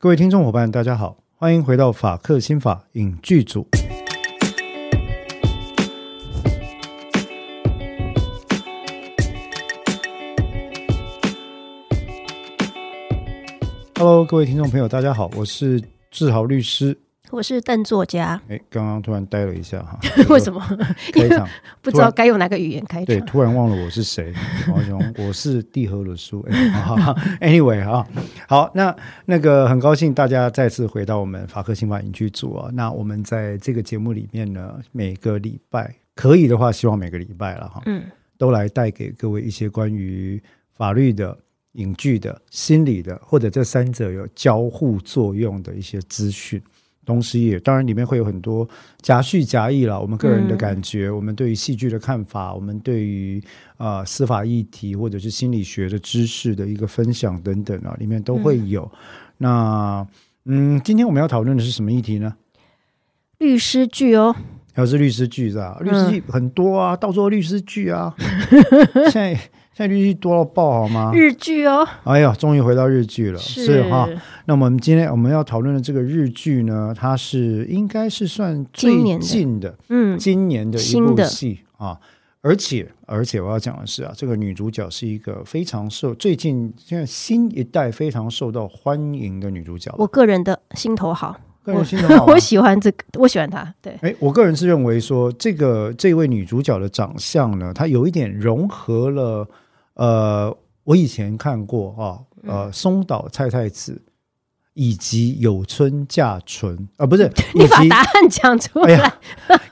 [0.00, 3.66] 各位听众伙伴，大家好，欢迎回到法克新法影剧组。
[13.96, 16.96] Hello，各位听众朋友，大家好，我是志豪律师。
[17.30, 18.40] 我是邓作家。
[18.48, 19.98] 哎，刚刚突然呆了一下哈，
[20.30, 20.60] 为什么？
[21.12, 21.46] 开场
[21.82, 23.06] 不知道该用哪个语言开场。
[23.06, 24.32] 对，突然忘了我是谁。
[24.74, 26.42] 我想我是地和鲁苏。
[27.40, 28.06] Anyway 哈，
[28.48, 28.94] 好，那
[29.26, 32.70] 那个很高兴大家再次回到我们法科新法影剧组啊。
[32.72, 38.04] 那我们在这个节目里面呢，每个礼拜可以的话，希望每个礼拜了哈，嗯，
[38.38, 41.36] 都来带给各位一些关于法律的、
[41.72, 46.60] 影剧的、心理的，或者这三者有交互作用的一些资讯。
[47.08, 48.68] 同时，也当然里面会有很多
[49.00, 49.98] 夹叙夹议了。
[49.98, 53.42] 我们个人的感觉，我们对于戏剧的看法，我们对于
[53.78, 58.86] 啊司法议题或者是心理学的知识的一个分享等等啊，里面都会有。
[59.38, 60.06] 那
[60.44, 62.34] 嗯，今天我们要讨论的是什么议题呢？
[63.38, 64.36] 律师剧哦，
[64.74, 65.78] 还是律师剧是吧？
[65.80, 68.14] 律师剧很多啊，到处律师剧啊，
[69.10, 69.40] 现在。
[69.78, 71.12] 现在日剧多到爆，好吗？
[71.14, 74.08] 日剧哦，哎呀，终于回到日剧了，是哈。
[74.46, 81.96] 那我们今天我们要讨论的这个日剧呢，它是应该是算最近的，嗯，今年的一部戏啊。
[82.40, 89.94] 而且，而且我要讲的是啊，这个女主角是一个非常受最近现在新一代非常受到欢迎的女主角。
[89.96, 91.36] 我个人的心头好。
[91.66, 91.84] 我
[92.26, 93.72] 我喜欢这个，我喜欢她。
[93.80, 99.46] 对，哎，我个人是认为说，这个这位女主角的长相呢，她有一点融合了。
[99.98, 104.00] 呃，我以前看过啊，呃，松岛菜菜子
[104.74, 109.12] 以及有村架纯啊，不是， 你把答案讲出来，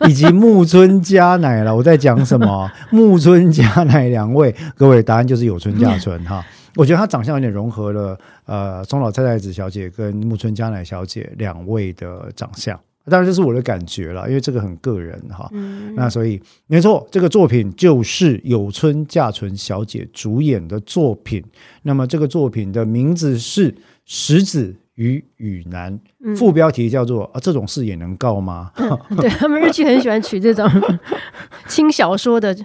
[0.09, 1.75] 以及木村佳乃了。
[1.75, 2.71] 我在讲什么？
[2.91, 6.45] 木村佳乃两位，各位答案就是有村架纯哈。
[6.75, 12.79] 我觉得她长相有点融合了呃，松岛菜菜子小姐跟木村佳乃小姐两位的长相。
[13.11, 15.49] 当然这是我的感觉了，因为这个很个人哈。
[15.95, 21.43] 那所以没错，这个作品就是有村架纯小姐主演的作品。
[21.83, 23.71] 那么这个作品的名字是
[24.05, 25.99] 《石子与雨男》，
[26.37, 28.73] 副标题叫做“啊，这种事也能告吗？”
[29.19, 30.69] 对他们日剧很喜欢取这种
[31.69, 32.57] 轻小说的。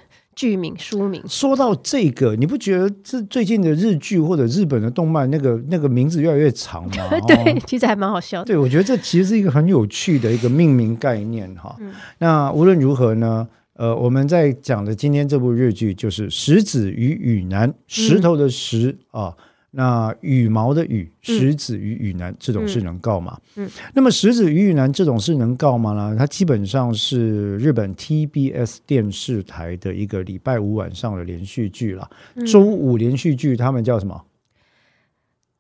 [0.42, 7.08] 剧名书名，说到这个，你不觉得这最近的日剧或者日本的动漫那个那个名字越来越长吗？
[7.30, 8.44] 对，其实还蛮好笑。
[8.44, 11.78] 对，我觉得这其实是一个很有趣的一个命名概念哈。
[12.18, 19.32] 那无论如何呢，呃，我们在讲的今天这部日剧就是《石子与雨男》，石头的石啊。
[19.74, 23.40] 那羽毛的羽，石子与羽男这种事能告吗？
[23.56, 25.94] 嗯，那么石子与羽男这种事能告吗？
[25.94, 26.16] 呢？
[26.18, 32.10] 它基本上是日本 TBS 电视台的一个礼拜五晚上的连续剧了。
[32.46, 34.22] 周五连续剧，他们叫什么？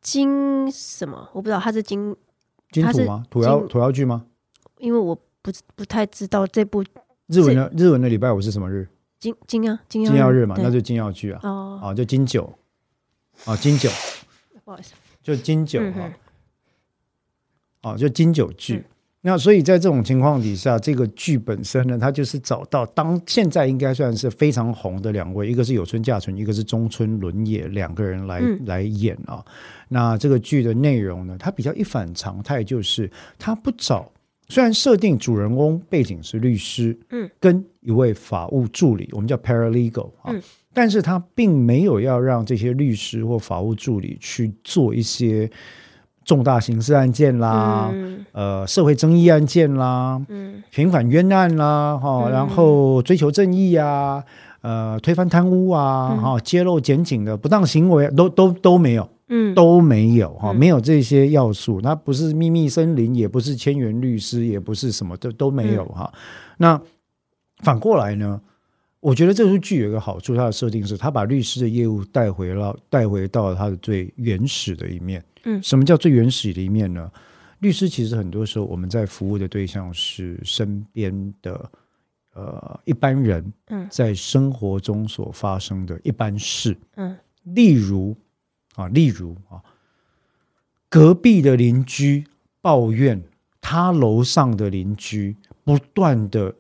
[0.02, 1.30] 金什么？
[1.32, 2.14] 我不知道，它是金
[2.72, 3.24] 金土吗？
[3.30, 4.26] 土窑土窑剧吗？
[4.80, 6.84] 因为我不不太知道这部
[7.28, 8.90] 日文的日文的礼拜五是什么日？
[9.20, 11.40] 金金曜金曜日嘛，那就金曜剧啊。
[11.44, 12.52] 哦，啊，就金九。
[13.46, 13.90] 啊，金九，
[14.64, 14.94] 不好意思，
[15.24, 16.12] 就金九哈，
[17.82, 18.84] 哦，就金九剧。
[19.24, 29.46] 那所以在这种情况底下，这个剧本身呢，它就是找到当现在应该算是非常红的两位，一个是有村架纯，一个是中村伦也，两个人来来演啊。
[29.90, 34.12] 那这个剧的内容呢，它比较一反常态，就是它不找，
[34.48, 40.34] 虽然设定主人公背景是律师，嗯，跟一位法务助理，我们叫 paralegal 啊。
[40.74, 45.50] 但是他并没有要让这些律师或法务助理去做一些
[46.24, 47.92] 重大刑事案件啦，
[48.32, 54.24] 呃，社会争议案件啦，嗯，平反冤案啦，哈，然后追求正义啊，
[54.62, 66.14] 呃，推翻贪污啊，哈，揭露检警的不当行为，都都都没有，嗯，都没有哈，没有这些要素，那不是秘密森林，也不是千元律师，也不是什么都都没有哈。
[66.58, 66.80] 那
[67.64, 68.40] 反过来呢？
[69.02, 75.26] 我觉得这出剧有一个好处，它的设定是，他把律师的业务带回了，带回到了他的最原始的一面。
[75.44, 77.12] 嗯，什么叫最原始的一面呢？
[77.60, 81.72] 律师其实很多时候我们在服务的对象是身边的
[82.36, 88.16] 呃一般人，嗯，在生活中所发生的一般事，嗯，例如
[88.76, 89.58] 啊，例如啊，
[90.90, 92.24] 隔壁的邻居
[92.62, 93.20] 抱怨
[93.60, 96.54] 他楼上的邻居不断的。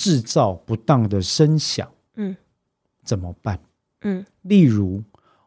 [0.00, 1.86] 制造不当的声响，
[2.16, 2.34] 嗯，
[3.04, 3.58] 怎么办？
[4.00, 5.02] 嗯，例如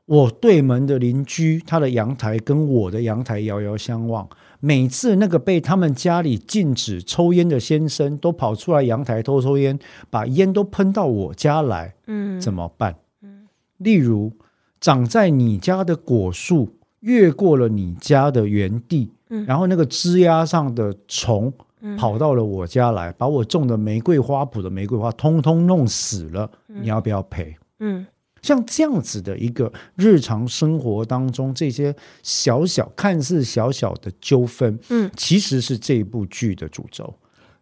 [0.06, 4.30] 我对门的邻居，他的阳台跟我的阳台遥遥相望，
[4.60, 9.80] 每次那个被他们家里禁止抽烟的先生都跑出来阳台偷抽烟，
[10.12, 12.96] 把烟都喷到我家来，嗯，怎么办？
[13.24, 13.48] 嗯，
[13.78, 14.32] 例如
[14.80, 19.44] 长在你家的果树越过了你家的园地，嗯。
[19.48, 21.52] 然后那个枝丫上的虫
[21.98, 27.56] 跑到了我家来，把我种的玫瑰花圃的玫瑰花通通弄死了，你要不要赔？
[27.80, 28.06] 嗯
[28.42, 37.14] 像这样子的一个日常生活当中，这些小小看似小小的纠纷，嗯，其实是这一部剧的主轴。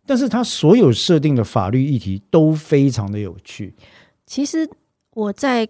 [0.07, 3.75] 但是它所有设定的法律议题都非常的有趣，
[4.25, 4.67] 其实
[5.13, 5.69] 我在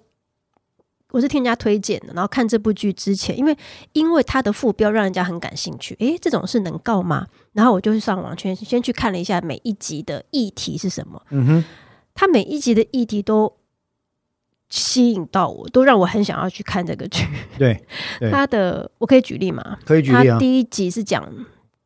[1.10, 3.58] 我是听人家推荐的，然后看这部剧之前，因为
[3.92, 7.28] 因为它的副标让人家很感兴趣，诶，这种是能告吗？
[7.54, 11.66] 然后我就去上网先先去看了一下每一集的议题是什么，嗯哼，
[12.14, 13.54] 他每一集的议题都
[14.70, 17.28] 吸引到我，都让我很想要去看这个剧。
[17.60, 17.84] 对，
[18.20, 19.78] 对它的我可以举例吗？
[19.84, 20.38] 可以举例啊。
[20.40, 21.28] 第一集是讲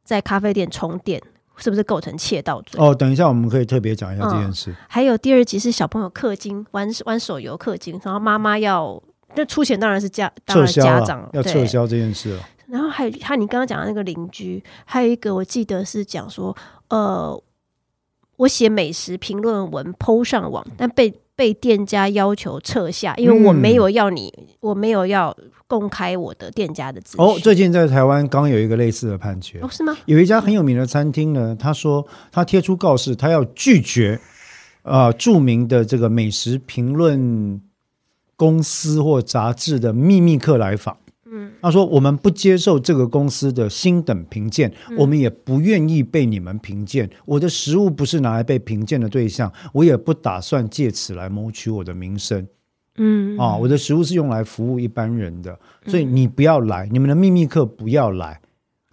[0.04, 1.20] 在咖啡店充电
[1.58, 2.80] 是不是构成窃盗罪？
[2.80, 4.76] 哦，等一下我们可以特别讲一下这件事。
[4.88, 9.02] 还有第二集是小朋友氪金玩玩手游氪金，然后妈妈要
[9.36, 11.66] 那出钱当然是家当然家长，对要撤。
[11.66, 12.44] 销这件事了。
[12.68, 16.56] 然后还有还有你刚刚讲的那个邻居，还有一个我记得是讲说，
[16.90, 17.42] 呃，
[18.38, 25.36] 我写美食评论文 PO 上网，但被被店家要求撤下，因为我嗯没有要你，我没有要
[25.68, 27.26] 公开我的店家的资讯。
[27.26, 29.96] 哦，最近在台湾刚有一个类似的判决哦，是吗？
[30.06, 34.20] 有一家很有名的餐厅呢，他说他贴出告示，他要拒绝
[34.84, 37.62] 呃著名的这个美食评论
[38.36, 40.98] 公司或杂志的秘密客来访。
[41.36, 47.10] 嗯，他说我们不接受这个公司的星等评鉴，我们也不愿意被你们评鉴。
[47.26, 52.48] 我的食物不是拿来被评鉴的对象，我也不打算借此来谋取我的名声。
[52.98, 58.40] 嗯啊，我的食物是用来服务一般人的，所以你不要来，你们的秘密客不要来。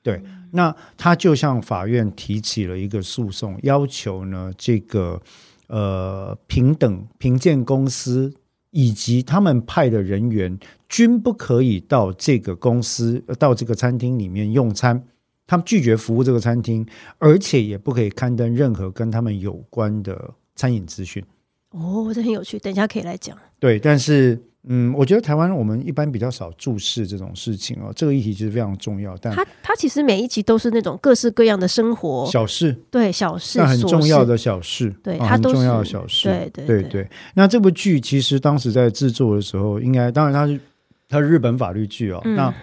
[0.02, 5.22] 对，那他就向法院提起了一个诉讼，要求呢这个
[5.68, 8.34] 呃平等评鉴公司
[8.72, 10.58] 以及他们派的人员
[10.88, 15.02] 均不可以到这个公司呃到这个餐厅里面用餐。
[15.46, 16.86] 他们拒绝服务这个餐厅，
[17.19, 21.22] 而且也不可以刊登任何跟他们有关的餐饮资讯。
[21.70, 23.36] 哦，这很有趣，等一下可以来讲。
[23.58, 37.08] 对，但是嗯，我觉得台湾我们一般比较少注视这种事情哦，这个议题其实非常重要，但它它其实每一集都是那种各式各样的生活，小事，对小事，那很重要的小事，对啊它都是很重要的小事，对对对对对。
[37.34, 40.60] 那这部剧其实当时在制作的时候，应该当然它是
[41.08, 42.54] 它是日本法律剧哦，嗯那。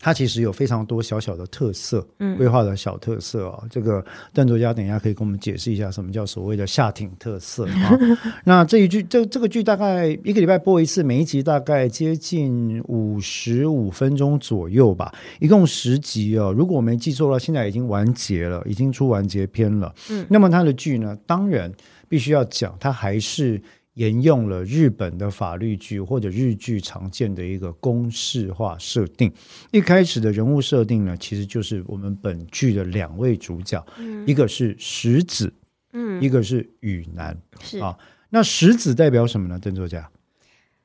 [0.00, 3.62] 它其实有非常多小小的特色，嗯规划的小特色哦。
[3.70, 4.02] 这个
[4.32, 7.98] 邓作家等一下可以跟我们解释一下什么叫所谓的下艇特色啊。
[8.42, 16.50] 那这一剧这这个剧大概一个礼拜播一次，每一集大概接近五十五分钟左右吧，一共十集哦。
[16.56, 19.94] 如果我没记错了，现在已经完结了，已经出完结篇了。
[20.10, 21.70] 嗯，那么它的剧呢，当然
[22.08, 23.60] 必须要讲，它还是。
[23.94, 29.32] 沿用了日本的法律剧或者日剧常见的一个公式化设定。
[29.72, 33.84] 一开始的人物设定呢，其实就是我们本剧的两位主角，
[34.26, 35.52] 一个是石子，
[35.92, 37.36] 嗯，一个是雨男。
[37.60, 37.98] 是啊
[38.30, 39.58] 那石子代表什么呢？
[39.58, 40.08] 邓作家？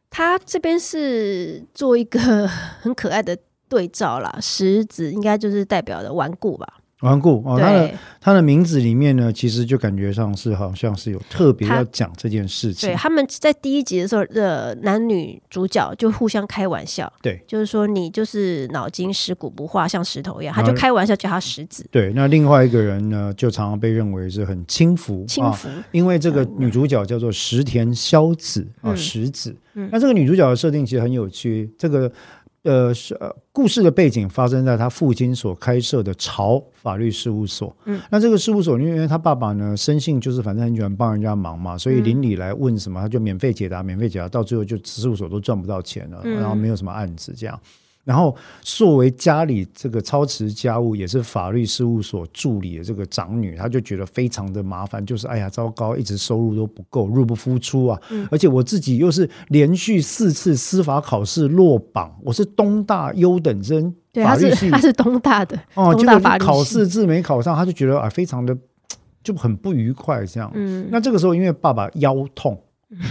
[0.10, 2.48] 他这边是做一个
[2.81, 3.38] 很可爱的
[3.69, 6.80] 对照啦，石子应该就是代表的顽固吧？
[7.01, 12.89] 顽固哦，他的对他的名字里面呢，其实就感觉上是好像是有特别要讲这件事情。
[12.89, 12.95] 对，。
[12.95, 17.44] 他们在第一集的时候，呃，男女主角就互相开玩笑，对。
[17.45, 21.86] 就是说你就是脑筋石骨不化，像石头一样，他就开玩笑叫他石子。
[21.92, 28.97] 对，那另外一个人呢，就常常被认为是很轻浮，啊轻浮，因为这个女主角叫做石田萧子啊，嗯。
[28.97, 29.56] 石子。
[29.73, 29.90] 嗯。
[29.92, 32.11] 那这个女主角的设定其实很有趣，这个
[32.66, 37.74] 呃是呃故事的背景发生在他父亲所开设的朝法律事务所。
[37.86, 47.57] 嗯，那这个事务所因为他爸爸呢生性就是反正很喜欢帮人家忙嘛，所以嗯邻里来问什么他就免费解答，免费解答，到最后就事务所都赚不到钱了，嗯然后没有什么案子这样。
[48.06, 58.00] 然后作为家里这个操持家务，也是法律事务所助理的这个长女，她就觉得非常的麻烦，就是哎呀糟糕，一直收入都不够，入不敷出啊！
[58.12, 68.56] 嗯而且我自己又是连续四次司法考试落榜，我是东大优等生，对，他法律系 是他是东大的，哦，东结果就大法律系考试字没考上，他就觉得啊非常的
[69.24, 70.52] 就很不愉快这样。
[70.54, 72.56] 嗯，那这个时候，因为爸爸腰痛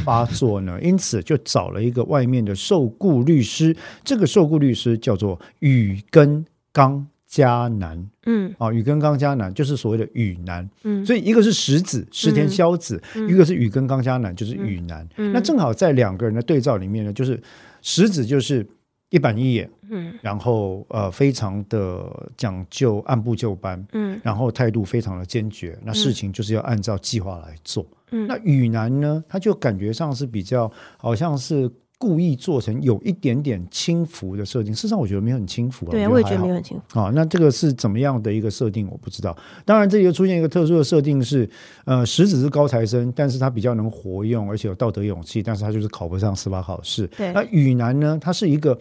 [0.05, 3.77] 发作呢， 因此就找了一个外面的受雇律师。
[4.03, 8.09] 这个受雇律师叫做宇根刚加南。
[8.27, 8.55] 嗯。
[8.59, 10.69] 啊，宇根刚加南就是所谓的宇男。
[10.85, 13.29] 嗯，所以一个是石子石田萧子，嗯。
[13.29, 15.07] 一个是宇根刚加南，就是宇男。
[15.17, 15.33] 嗯。
[15.33, 17.41] 那正好在两个人的对照里面呢，就是
[17.83, 18.67] 石子就是
[19.15, 20.13] 一板一眼，嗯。
[20.21, 22.05] 然后呃非常的
[22.37, 24.21] 讲究按部就班，嗯。
[24.25, 27.87] 然后态度非常的坚决，那事情就是要按照计划来做。
[28.11, 28.27] 嗯。
[28.27, 34.75] 那雨男呢，他就感觉上是比较好像是故意做成有一点点轻浮的设定。
[34.75, 35.91] 事实上，我觉得没有很轻浮啊。
[35.91, 37.01] 对，我我也觉得没有很轻浮。
[37.01, 38.87] 啊，那这个是怎么样的一个设定？
[38.91, 39.37] 我不知道。
[39.65, 41.49] 当然，这里又出现一个特殊的设定是，
[41.85, 47.07] 呃，石子是高材生，但是他比较能活用，而且有道德勇气，但是他就是考不上司法考试。
[47.17, 48.79] 对那雨男呢，他是一个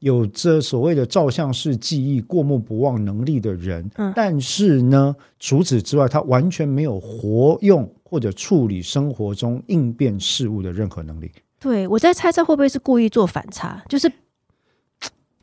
[0.00, 11.30] 有着所谓的照相式记忆、过目不忘能力的人，嗯但是呢，除此之外，他完全没有活用或者处理生活中应变事物的任何能力。
[11.58, 14.10] 对，我在猜测会不会是故意做反差，就是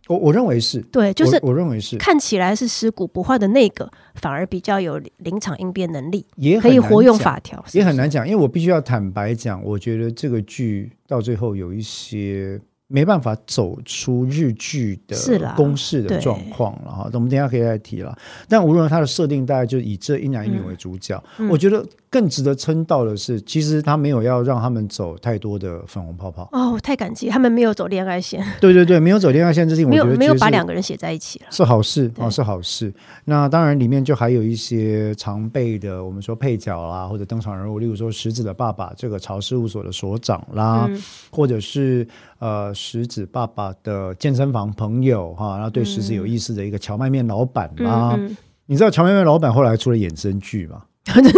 [0.07, 7.35] 我我认为是，对，就是我我认为是，看起来是尸骨不化的那个，反而比较有临场应变能力，也可以活用法。
[7.35, 17.09] 法条，也很难讲，因为我必须要坦白讲，我觉得这个剧到最后有一些没办法走出日剧的公式的状况了哈。
[17.13, 18.15] 我们等一下可以再提了。
[18.47, 26.47] 但无论它的设定大概就以这一男一女为主角，嗯我觉得更值得称道的是，其实他没有要让他们走太多的粉红泡泡。
[26.51, 31.45] 哦，太感激他们没有走恋爱线， 对对对，没有走恋爱线这事情，没有没有我觉得没有把两个人写在一起了。
[31.49, 32.93] 是好事啊哦，是好事。
[33.25, 42.07] 那当然，里面就还有一些常备的，我们说配角啦，或者登场人物，例如说石子的爸爸，这个潮事务所的所长啦，嗯或者是
[42.43, 48.15] 呃石子爸爸的健身房朋友哈，然后对石子有意思的一个荞麦面老板啦。
[48.17, 50.83] 嗯嗯你知道荞麦面老板后来出了衍生剧吗？
[51.05, 51.29] 他就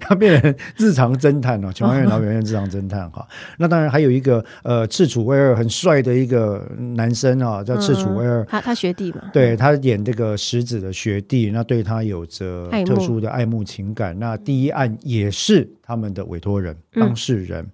[0.00, 3.26] 他变成日常侦探哦，荞麦面老板变成日常侦探哈。
[3.58, 8.42] 那当然还有一个呃赤楚威尔很帅的一个男生啊，叫赤楚威尔。
[8.48, 14.18] 他他学弟嘛，对他演这个石子的学弟，那对他有着特殊的爱慕情感。
[14.18, 17.64] 那第一案也是他们的委托人、嗯当事人、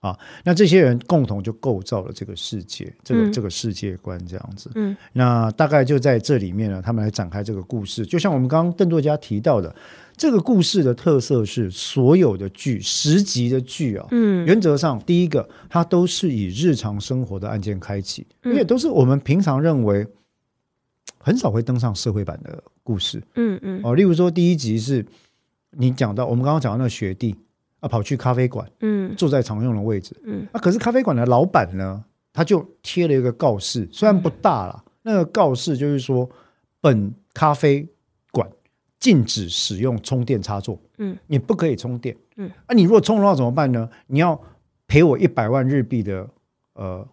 [0.00, 0.18] 啊。
[0.44, 4.70] 那这些人共同就构造了这个世界，这个、嗯这个世界观这样子。
[4.74, 8.04] 嗯，那大概就在这里面呢，他们来展开这个故事。
[8.04, 9.74] 就像我们刚刚邓作家提到的，
[10.16, 20.06] 这个故事的特色是所有的剧十集的剧啊，嗯原则上，第一个，它都是以日常生活的案件开启，嗯而且都是我们平常认为
[21.18, 23.94] 很少会登上社会版的故事嗯嗯哦。
[23.94, 25.04] 例如说，第一集是
[25.72, 27.34] 你讲到我们刚刚讲到那个学弟
[27.80, 36.28] 啊，跑去咖啡馆嗯坐在常用的位置，嗯啊，可是咖啡馆的老板呢，他就贴了一个告示，虽然不大啦，那个告示就是说，
[36.80, 37.88] 本咖啡
[38.30, 38.48] 馆
[38.98, 43.88] 禁止使用充电插座，嗯，你不可以充电，嗯，啊，你如果充的话怎么办呢？
[44.06, 44.40] 你要
[44.86, 46.28] 赔我一百万日币的
[46.74, 47.06] 呃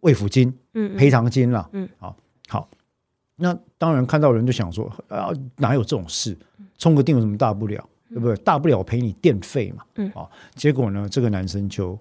[0.00, 2.16] 慰抚金、嗯，赔偿金啦，嗯，好，
[2.48, 2.68] 好，
[3.36, 6.36] 那当然看到人就想说，啊，哪有这种事？
[6.78, 7.88] 充个电有什么大不了？
[8.14, 8.36] 对不对？
[8.44, 11.98] 大不了我赔你电费嘛，嗯啊，结果呢，这个男生就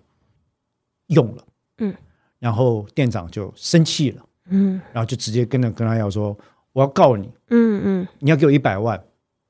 [1.08, 1.43] 用了，
[1.79, 1.91] 嗯，
[2.38, 6.38] 然后店长就生气了，嗯然后就直接跟着跟他要说，
[6.72, 9.03] 我要告你，嗯嗯你要给我一百万，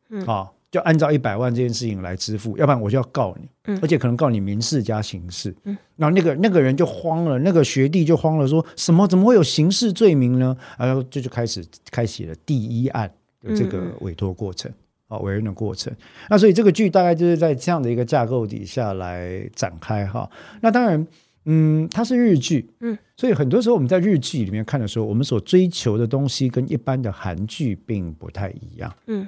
[0.10, 10.56] 嗯啊，就按照一百万这件事情来支付，要不然我就要告你，嗯而且可能告你民事加刑事，嗯，然后那个那个人就慌了，那个学弟就慌了，说什么怎么会有刑事罪名呢？
[10.78, 14.72] 然后这就开始开启了第一案的这个嗯委托过程。
[15.14, 15.94] 啊，委任的过程，
[16.30, 20.30] 那所以这个剧大概就是在这样的一个架构底下来展开哈。
[20.62, 21.08] 那当然，
[21.46, 28.92] 嗯，它是日剧，嗯，所以很多时候我们在日剧里面看的时候，我们所追求的东西跟一般的韩剧并不太一样。
[29.08, 29.28] 嗯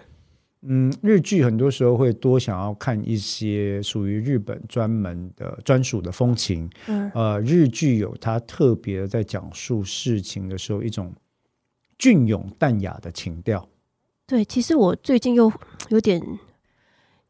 [0.67, 6.67] 嗯，日剧很多时候会多想要看一些属于日本专门的专属的风情。
[6.87, 11.13] 嗯呃，日剧有它特别在讲述事情的时候一种
[11.99, 13.67] 隽永淡雅的情调。
[14.27, 15.51] 对，其实我最近又
[15.89, 16.21] 有点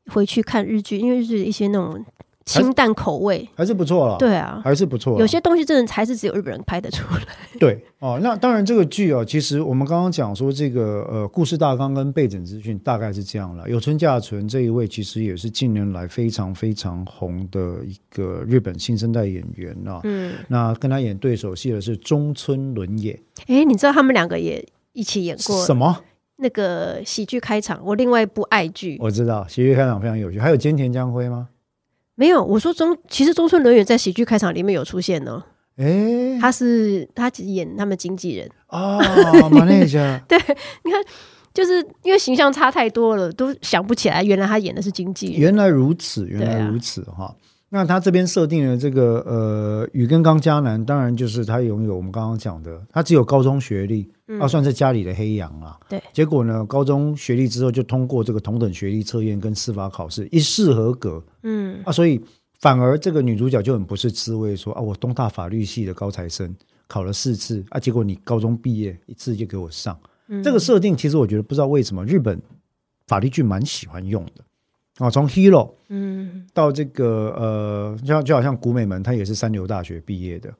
[0.07, 2.03] 回去看日剧，因为日剧的一些那种
[2.45, 5.19] 清淡口味，还是不错了，，对啊，还是不错。
[5.19, 7.21] 有些东西真的还是只有日本人拍得出来。
[7.59, 13.67] 对哦，那当然这个剧哦，其实我们刚刚讲说这个呃故事大纲跟背景资讯大概是这样了。
[13.67, 19.99] 有村架纯这一位其实也是近年来非常非常红的一个日本新生代演员啊。
[20.03, 26.03] 嗯，那跟他演对手戏的是中村伦也，哎，你知道他们两个也一起演过什么？
[26.37, 30.39] 那个喜剧开场，我另外一部爱剧我知道，喜剧开场非常有趣。
[30.39, 31.49] 还有菅田将晖吗？
[32.15, 32.43] 没有。
[32.43, 35.43] 我说中，其实中村伦也在喜剧开场里面有出现呢。
[35.77, 38.97] 哎，他是他演他们经纪人，啊，
[39.49, 40.21] 马内加，
[41.53, 45.39] 就是因为形象差太多了，都想不起来原来他演的是经纪人。
[45.39, 47.35] 原来如此，原来如此哈。
[47.69, 54.39] 那他这边设定了这个呃宇根刚迦南，当然就是他拥有我们刚刚讲的，他只有高中学历，嗯。
[54.39, 55.79] 啊算是家里的黑羊啊。
[55.89, 61.23] 对，结果呢，高中学历之后就通过这个同等学历测验跟司法考试，一试合格。
[61.43, 61.81] 嗯。
[61.85, 62.19] 啊，所以
[62.59, 66.55] 反而这个女主角就很不是滋味说啊，我东大法律系的高材生
[66.87, 69.97] 考了四次啊，结果你高中毕业一次就给我上。
[70.27, 70.41] 嗯。
[70.41, 72.41] 这个设定其实我觉得不知道为什么日本
[73.07, 74.43] 法律剧蛮喜欢用的。
[74.97, 76.47] 啊，从 Hero 嗯。
[76.53, 80.53] 到这个呃，就就好像古美门，他也是三流大学毕业的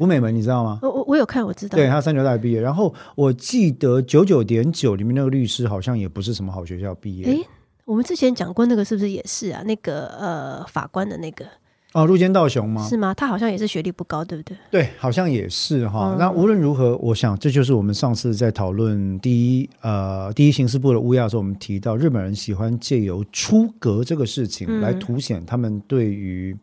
[0.00, 0.78] 古美门你知道吗？
[0.80, 1.76] 我我我有看，我知道。
[1.76, 2.58] 对，他三流大学毕业。
[2.58, 7.26] 然后我记得九九点九里面那个律师好像也不是什么好学校毕业。
[7.26, 7.46] 诶，
[7.84, 9.62] 我们之前讲过那个是不是也是啊？
[9.66, 11.44] 那个呃法官的那个
[11.92, 12.88] 哦，入间道雄吗？
[12.88, 13.12] 是吗？
[13.12, 14.56] 他好像也是学历不高，对不对？
[14.70, 16.14] 对，好像也是哈。
[16.14, 26.56] 嗯那无论如何，我想这就是我们上次在讨论第一呃第一刑事部的乌鸦的时候，我们提到日本人喜欢借由出格这个事情嗯来凸显他们对于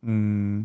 [0.00, 0.64] 嗯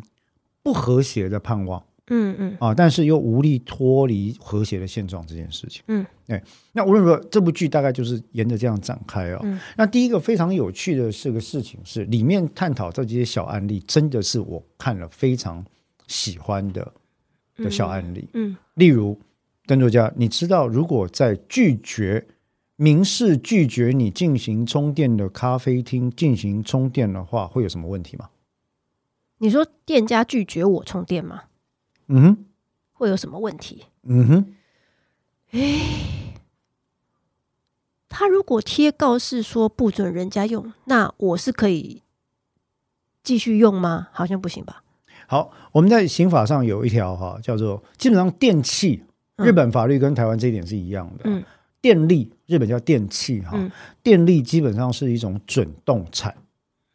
[0.62, 1.82] 不和谐的盼望。
[2.10, 5.82] 嗯嗯啊，但是又无力脱离和谐的现状这件事情。
[5.88, 6.42] 嗯，对。
[6.72, 9.40] 那无论如何，这部剧大概就是沿着这样展开哦。
[9.42, 15.64] 嗯那第一个非常有趣的是个事情是，里面探讨这些小案例，真的是我看了非常
[16.06, 16.92] 喜欢的
[17.56, 18.28] 的小案例。
[18.34, 19.18] 嗯例如，
[19.66, 22.26] 邓作家，你知道如果在拒绝
[22.76, 28.30] 明示拒绝你进行充电的咖啡厅进行充电的话，会有什么问题吗？
[29.40, 31.42] 你说店家拒绝我充电吗？
[32.08, 32.44] 嗯哼，
[32.92, 33.84] 会有什么问题？
[34.02, 34.54] 嗯哼。
[35.52, 35.80] 哎
[38.10, 42.02] 他如果贴告示说不准人家用，那我是可以
[43.22, 44.08] 继续用吗？
[44.12, 44.82] 好像不行吧？
[45.28, 49.04] 好，我们在刑法上有一条哈，叫做基本上电器，
[49.36, 51.24] 嗯日本法律跟台湾这一点是一样的。
[51.24, 51.44] 嗯
[51.80, 53.70] 电力，日本叫电器哈，嗯
[54.02, 56.34] 电力基本上是一种准动产。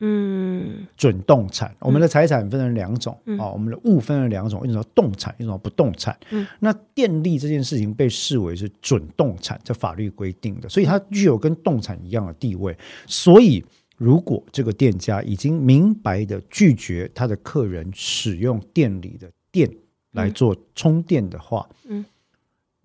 [0.05, 0.85] 嗯。
[0.97, 6.17] 准动产，我们的财产分成两种啊、嗯我们的物分成两种，一种叫动产，一种叫不动产。
[6.31, 6.45] 嗯。
[6.59, 12.77] 那电力这件事情被视为是准动产，这法律规定的，所以它具有跟动产一样的地位。
[13.07, 13.63] 所以，
[13.97, 19.69] 如果这个店家已经明白的拒绝他的客人使用店里的电
[20.11, 22.03] 来做充电的话，嗯。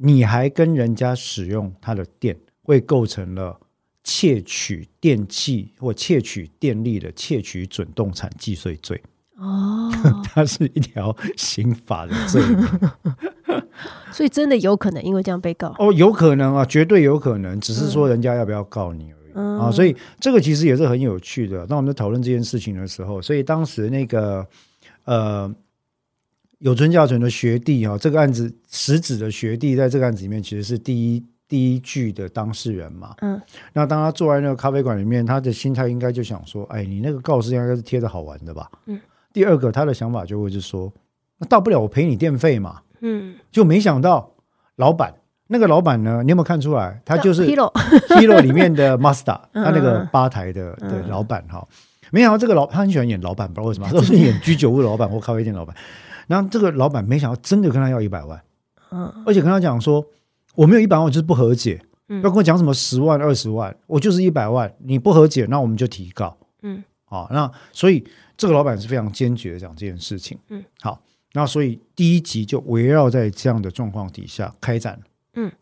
[0.01, 3.59] 你还跟人家使用他的电，会构成了
[4.05, 9.03] 窃取电器或窃取电力的窃取准动产既遂罪，
[9.37, 9.91] 哦，
[10.25, 12.67] 它是一条刑法的罪名。
[14.11, 15.75] 所以真的有可能因为这样被告。
[15.79, 19.71] 哦，有可能啊，绝对有可能，只是说人家要不要告你而已、嗯啊。
[19.71, 21.67] 所以这个其实也是很有趣的。
[21.67, 24.45] 当我们在讨论这件事情的时候，所以当时那个
[25.05, 25.55] 呃
[26.59, 33.15] 有尊教纯的学弟哈、这个案子实质的学弟在这个案子里面其实是第一第一句的当事人嘛。
[33.23, 33.41] 嗯
[33.73, 39.01] 那当他坐在那个咖啡馆里面，他的心态应该就想说：“哎，你那个告示应该是贴的好玩的吧？”嗯。
[39.33, 40.93] 第二个，他的想法就会是说
[41.39, 44.31] ：“那大不了我赔你电费嘛。”嗯，就没想到
[44.77, 45.15] 老板
[45.47, 47.01] 那个老板呢，你有没有看出来？
[47.05, 51.67] 他就是 Hero，Hero 里面的 Master， 嗯他那个吧台的的老板哈。
[52.11, 55.77] 没想到这个老他很喜欢演老板，不知道为什么，都是演居酒屋的老板或咖啡店老板。
[56.27, 58.41] 然后这个老板没想到真的跟他要一百万，
[58.91, 60.05] 嗯而且跟他讲说
[60.59, 61.81] ：“我没有一百万，我就是不和解。
[62.09, 64.75] 嗯不要跟我讲什么十万、二十万，我就是一百万。
[64.81, 66.37] 你不和解，那我们就提告。
[66.63, 68.05] 嗯好，那所以
[68.37, 70.37] 这个老板是非常坚决的讲这件事情。
[70.49, 71.01] 嗯，好，
[71.35, 75.01] 那所以第一集就围绕在这样的状况底下开展了。
[75.35, 75.57] 嗯，好，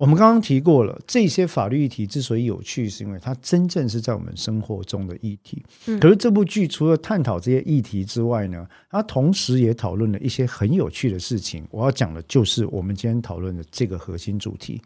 [0.00, 5.62] 我们刚刚提过了，这些法律议题之所以有趣，是因为它真正是在我们生活中的议题。
[5.88, 11.68] 嗯可是这部剧除了探讨这些议题之外呢，它同时也讨论了一些很有趣的事情。
[11.70, 14.80] 我要讲的就是我们今天讨论的这个核心主题：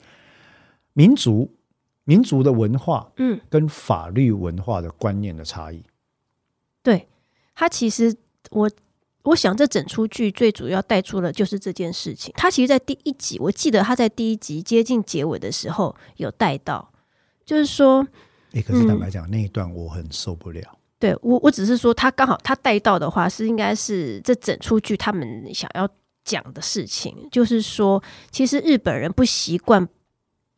[0.95, 1.49] 民族、
[2.03, 5.81] 民族的文化嗯，跟法律文化的观念的差异。
[6.83, 7.07] 对
[7.55, 8.17] 它其实
[8.51, 8.69] 我。
[9.25, 12.33] 我想，这整出剧最主要带出的就是这件事情。
[12.37, 16.91] 他其实，在第一集，我记得他在第一集接近结尾的时候有带到，
[17.45, 18.07] 就是说，
[18.53, 20.63] 诶，可是嗯坦白讲，那一段我很受不了。
[20.99, 25.89] 对我，我只是说他刚好他带到的话，是应该是这整出剧他们想要
[26.25, 29.89] 讲的事情，就是说，其实日本人不习惯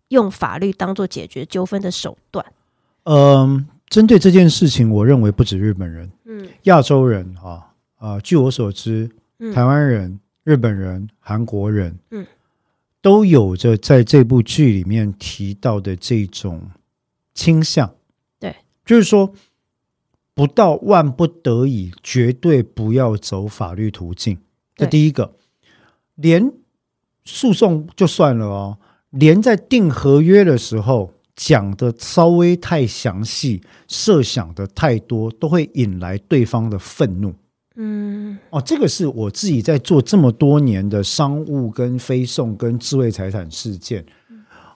[0.09, 2.45] 用法律当做解决纠纷的手段。
[3.05, 7.66] 嗯，针对这件事情，我认为不止日本人，嗯亚洲人啊
[7.97, 12.27] 啊、据我所知，嗯台湾人、日本人、韩国人，嗯，
[13.01, 16.71] 都有着在这部剧里面提到的这种
[17.35, 17.95] 倾向。
[18.39, 18.55] 对，
[18.85, 19.33] 就是说，
[20.35, 24.39] 不到万不得已，绝对不要走法律途径。
[24.75, 25.35] 这第一个，
[26.17, 26.53] 连
[27.25, 28.79] 诉讼就算了哦，
[29.11, 37.35] 连在订合约的时候讲的稍微太详细，设想的太多，都会引来对方的愤怒。
[37.77, 38.37] 嗯。
[38.51, 44.05] 哦，这个是我自己在做这么多年的商务跟非送跟智慧财产事件，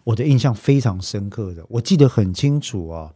[0.04, 3.12] 我的印象非常深刻的，我记得很清楚啊。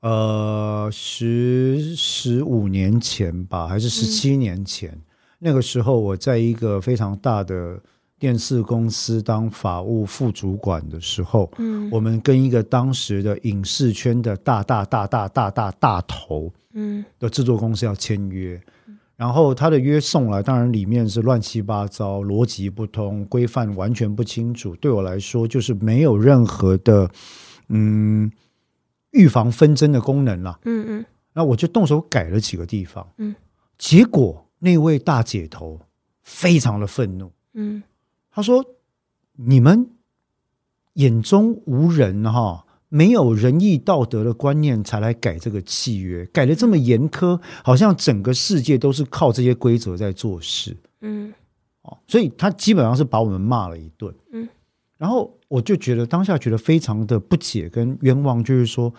[0.00, 4.96] 呃，十十五年前吧，还是十七年前，
[5.38, 7.80] 那个时候我在一个非常大的
[8.18, 11.90] 电视公司当法务副主管的时候，嗯。
[11.90, 17.04] 我们跟一个当时的影视圈的大大大大大大大头嗯。
[17.18, 18.60] 的制作公司要签约，
[19.16, 24.76] 然后他的约送来，当然里面是乱七八糟，逻辑不通，规范完全不清楚。
[24.76, 27.10] 对我来说，就是没有任何的
[27.68, 28.30] 嗯
[29.12, 30.60] 预防纷争的功能了。
[30.64, 33.34] 嗯嗯那我就动手改了几个地方，嗯，
[33.78, 35.80] 结果那位大姐头
[36.22, 37.82] 非常的愤怒，嗯
[38.30, 38.62] 他说
[39.32, 39.88] ：“你们
[40.92, 42.65] 眼中无人哈，
[42.96, 51.32] 没有仁义道德的观念才来改这个契约，改的这么严苛，好像整个世界都是靠这些规则在做事嗯
[51.82, 51.98] 哦。
[52.06, 54.14] 所以他基本上是把我们骂了一顿。
[54.32, 54.48] 嗯，
[54.96, 58.92] 然后我就觉得当下觉得非常的不解跟冤枉，就是说。”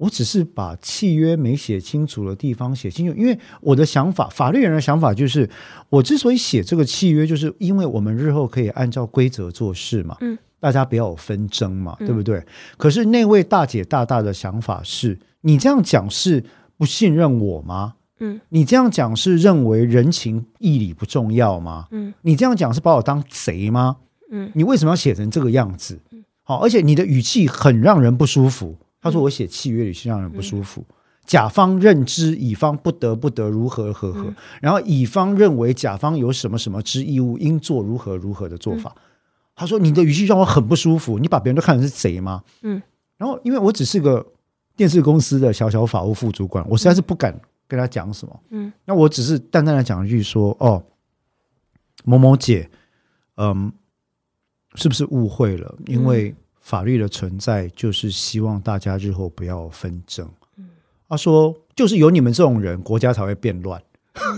[0.00, 5.46] 我只是把契约没写清楚的地方写清楚，因为我的想法，法律人的想法就是，
[5.90, 12.44] 我之所以写这个契约，就是因为我们日后可以按照规则做事嘛，嗯，大家不要有纷争嘛，嗯对不对？
[12.76, 16.44] 可是那位大姐大大的想法是，你这样讲是
[16.76, 17.94] 不信任我吗？
[18.20, 21.86] 嗯你这样讲是认为人情义理不重要吗？
[21.90, 23.96] 嗯你这样讲是把我当贼吗？
[24.30, 25.98] 嗯你为什么要写成这个样子？
[26.42, 28.76] 好，而且你的语气很让人不舒服。
[29.00, 30.84] 他嗯说我写契约语气让人不舒服。
[31.24, 38.94] 甲方认知乙方不得不得如何何何，嗯然后乙方认为甲方有什么什么之义务，应做如何如何的做法。
[39.60, 42.42] 他说你的语气让我很不舒服，你把别人都看成是贼吗？
[42.62, 42.80] 嗯
[43.18, 44.26] 然后因为我只是个
[44.74, 48.40] 电视公司的小小法务副主管，我实在是不敢跟他讲什么。
[48.48, 50.82] 嗯那我只是淡淡的讲一句说：“哦，
[52.04, 52.70] 某某姐，
[53.36, 53.70] 嗯，
[54.76, 55.76] 是不是误会了？
[55.84, 60.70] 因为法律的存在就是希望大家日后不要纷争。”嗯
[61.06, 63.78] 他说：“就是有你们这种人，国家才会变乱。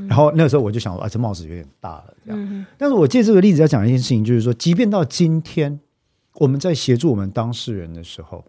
[0.08, 2.40] 然后那个时候我就想说：“啊，这帽子有点大了。”这样。
[2.40, 5.80] 嗯但是我借这个例子要讲一件事情，就是说，即便到今天，
[6.34, 8.44] 我们在协助我们当事人的时候，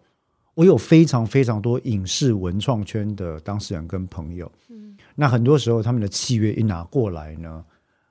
[0.54, 7.64] 我有非常非常多影视文创圈的当事人跟朋友，嗯那很多时候他们的契约一拿过来呢，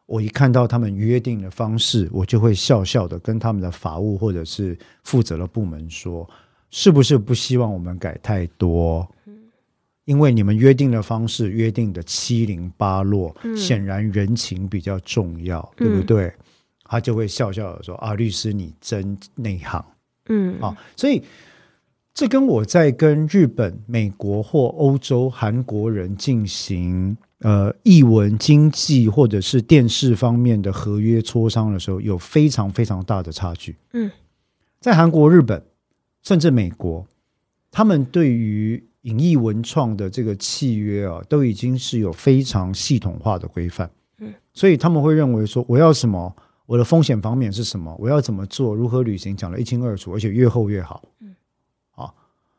[0.05, 6.27] 我一看到他们约定的方式，我就会笑笑的跟他们的法务或者是负责的部门说，
[6.71, 9.07] 是不是不希望我们改太多？
[10.05, 16.33] 因为你们约定的方式约定的七零八落，嗯显然人情比较重要，对不对？
[16.83, 19.83] 他就会笑笑的说：“啊，律师你真内行。”
[20.29, 21.23] 嗯啊，所以
[22.13, 33.75] 这跟我在跟日本、美国或欧洲、韩国人进行呃译文、经济或者是电视方面的合约磋商的时候，有非常非常大的差距。
[33.93, 34.11] 嗯，
[34.79, 35.63] 在韩国、日本
[36.21, 37.07] 甚至美国，
[37.71, 43.89] 他们对于影艺文创的这个契约啊，都已经是有非常系统化的规范。
[44.19, 46.33] 嗯，所以他们会认为说，我要什么，
[46.65, 51.01] 我的风险方面是什么，我要怎么做，如何履行，讲得一清二楚，而且越厚越好。
[51.19, 51.35] 嗯，
[51.95, 52.13] 啊，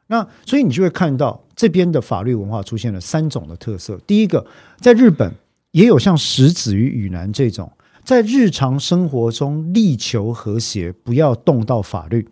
[0.07, 3.99] 那所以你就会看到这边的法律文化出现了三种的特色。
[4.07, 4.47] 第一个，
[4.79, 5.33] 在日本
[5.71, 7.73] 也有像石子与雨男这种，
[8.05, 12.29] 在日常生活中力求和谐，不要动到法律。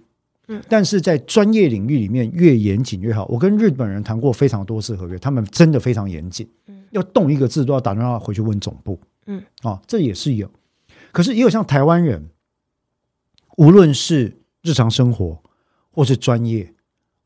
[0.49, 3.25] 嗯但是在专业领域里面越严谨越好。
[3.27, 8.99] 我跟日本人谈过非常多次合约，他们真的非常严谨，嗯要动一个字都要打电话回去问总部。
[9.27, 10.51] 嗯，啊，这也是有。
[11.13, 12.29] 可是也有像台湾人，
[13.57, 15.43] 无论是日常生活
[15.91, 16.75] 或是专业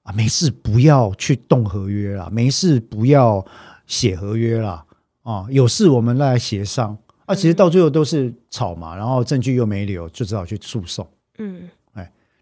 [0.03, 3.45] 啊，没事不要去动合约啦，没事不要
[3.87, 4.85] 写合约啦，
[5.23, 6.97] 啊，有事我们来协商。
[7.25, 11.09] 啊，其实到最后都是吵嘛，然后证据又没留，就只好去诉讼。
[11.39, 11.69] 嗯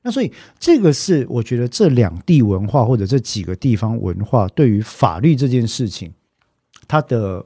[0.04, 6.12] 那所以这个是我觉得这两地文化或者这几个地方文化对于法律这件事情，
[6.86, 7.44] 它的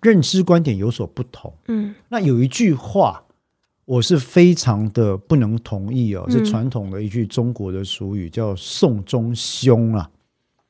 [0.00, 1.52] 认知观点有所不同。
[1.66, 3.24] 嗯那有一句话，
[3.84, 10.08] 我是非常的不能同意哦，嗯是传统的一句中国的俗语，叫“送中凶”啊。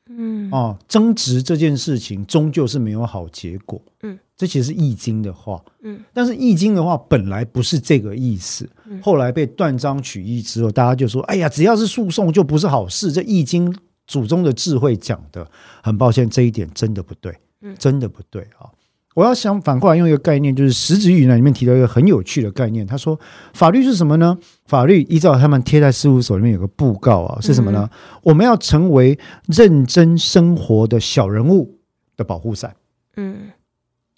[0.09, 3.81] 嗯哦，争执这件事情终究是没有好结果。
[4.03, 5.62] 嗯，这其实是《易经》的话。
[5.83, 13.73] 嗯，但是《易经》的话本来不是这个意思，嗯后来被断章取义之后，大家就说：“哎呀，只要是诉讼就不是好事。”这《易经》
[14.07, 15.51] 祖宗的智慧讲的，
[15.83, 18.71] 很抱歉，这一点真的不对，嗯真的不对啊！
[19.16, 23.18] 我要想反过来用一个概念，就是《十子语》呢里面提到一个很有趣的概念，他说
[23.55, 24.37] 法律是什么呢？
[24.66, 27.88] 法律依照他们贴在事务所里面有个布告啊，是什么呢？
[28.22, 31.79] 我们要成为认真生活的小人物
[32.14, 32.76] 的保护伞，
[33.16, 33.50] 嗯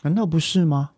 [0.02, 0.90] 难道不是吗？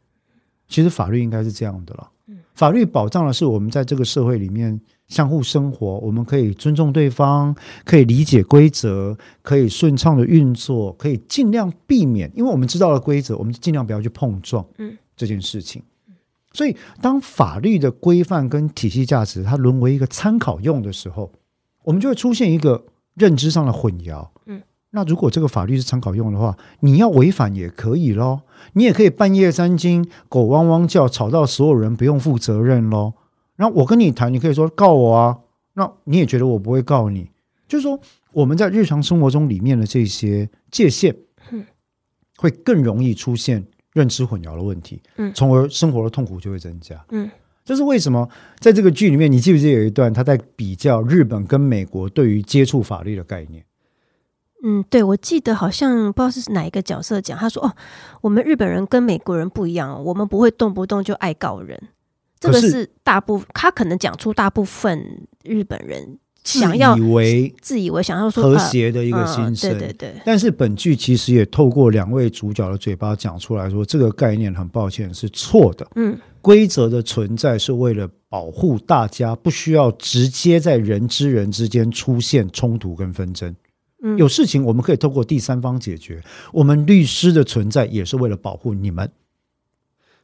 [0.66, 2.08] 其实法律应该是这样的了。
[2.54, 4.80] 法律保障的是我们在这个社会里面
[5.10, 15.82] 相互生活，我们可以尊重对方，可以理解规则，可以顺畅的运作，可以尽量避免，因为我们知道了规则，我们就尽量不要去碰撞嗯这件事情。
[16.52, 21.30] 所以，当法律的规范跟体系价值它沦为一个参考用的时候，
[21.84, 24.28] 我们就会出现一个认知上的混淆。
[24.46, 28.42] 嗯，那如果这个法律是参考用的话，你要违反也可以咯，
[28.72, 33.14] 你也可以半夜三更狗汪汪叫，吵到所有人不用负责任咯。
[33.60, 35.38] 然后我跟你谈，你可以说告我啊，
[35.74, 37.30] 那你也觉得我不会告你，
[37.68, 38.00] 就是说
[38.32, 41.14] 我们在日常生活中里面的这些界限，
[42.38, 47.04] 会更容易出现认知混淆的问题，嗯从而生活的痛苦就会增加。
[47.10, 47.30] 嗯
[47.62, 48.26] 这是为什么？
[48.60, 53.62] 在这个剧里面，你记不记得有一段他在比较日本跟美国对于接触法律的概念？
[54.64, 57.76] 嗯，对，我记得好像不知道是哪一个角色讲，他说：“哦，
[58.22, 61.78] 我们日本人跟美国人不一样哦，我们不会动不动就爱告人。”
[62.40, 75.86] 这个是是大部他可能讲出大部分日本人想要以为自以为想要说和呃谐的一个心嗯声，对对对，但是本剧其实也透过两位主角的嘴巴讲出来说，这个概念很抱歉是错的。
[75.96, 83.54] 嗯规则的存在是为了保护大家，不需要直接在人之人之间出现冲突跟纷争。
[84.02, 86.22] 嗯，有事情我们可以透过第三方解决。
[86.50, 89.12] 我们律师的存在也是为了保护你们。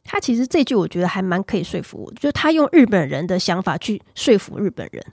[0.06, 5.04] 他其实这句我觉得还蛮可以说服我，就是他用日本人的想法去说服日本人，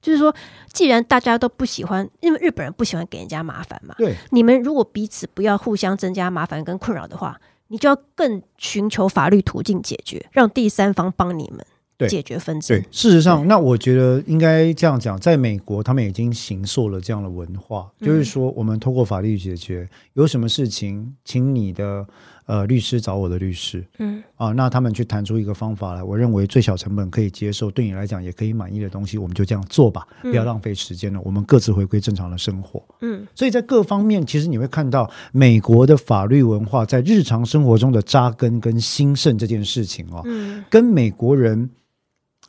[0.00, 0.34] 就是说，
[0.72, 11.66] 既然大家都不喜欢，因为日本人不喜欢给人家麻烦嘛，对，你们如果彼此不要互相增加麻烦跟困扰的话，你就要更寻求法律途径解决，让第三方帮你们
[11.98, 22.06] 对解决纷争对。，事实上，那我觉得应该这样讲，在美国，他们已经行塑了这样的文化，嗯就是说，我们通过法律解决，有什么事情，请你的
[22.48, 32.82] 呃律师找我的律师嗯啊，那他们去谈出一个方法来，我认为最小成本可以接受，对你来讲也可以满意的东西，我们就这样做吧，不要浪费时间了，我们各自回归正常的生活。
[33.02, 41.68] 嗯所以在各方面，其实你会看到美国的法律文化在日常生活中的扎根跟兴盛这件事情哦，嗯跟美国人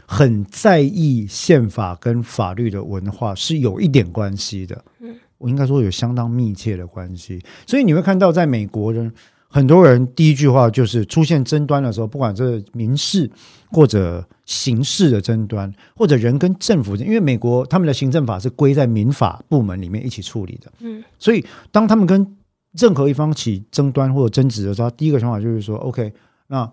[0.07, 4.81] 很在意宪法跟法律的文化是有一点关系的。
[5.01, 7.43] 嗯，我应该说有相当密切的关系。
[7.67, 9.11] 所以你会看到，在美国人
[9.51, 13.29] 很多人第一句话就是出现争端的时候，不管是民事
[13.71, 20.71] 或者刑事的争端，或者人跟政府，因为美国他们的行政法是归在民法部门里面一起处理的。
[20.79, 21.03] 嗯。
[21.17, 22.37] 所以当他们跟
[22.73, 26.13] 任何一方起争端或者争执的时候，第一个想法就是说，OK，
[26.47, 26.71] 那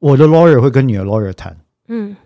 [0.00, 1.56] 我的 lawyer 会跟你的 lawyer 谈。
[1.86, 2.16] 嗯。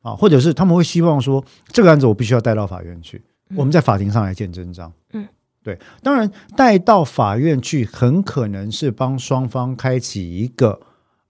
[0.00, 3.56] 啊，或者是他们会希望说，这个案子我必须要带到法院去，嗯。
[3.58, 4.92] 我们在法庭上来见真章。
[5.12, 5.28] 嗯，
[5.62, 10.80] 对，当然带到法院去，很可能是帮双方开启一个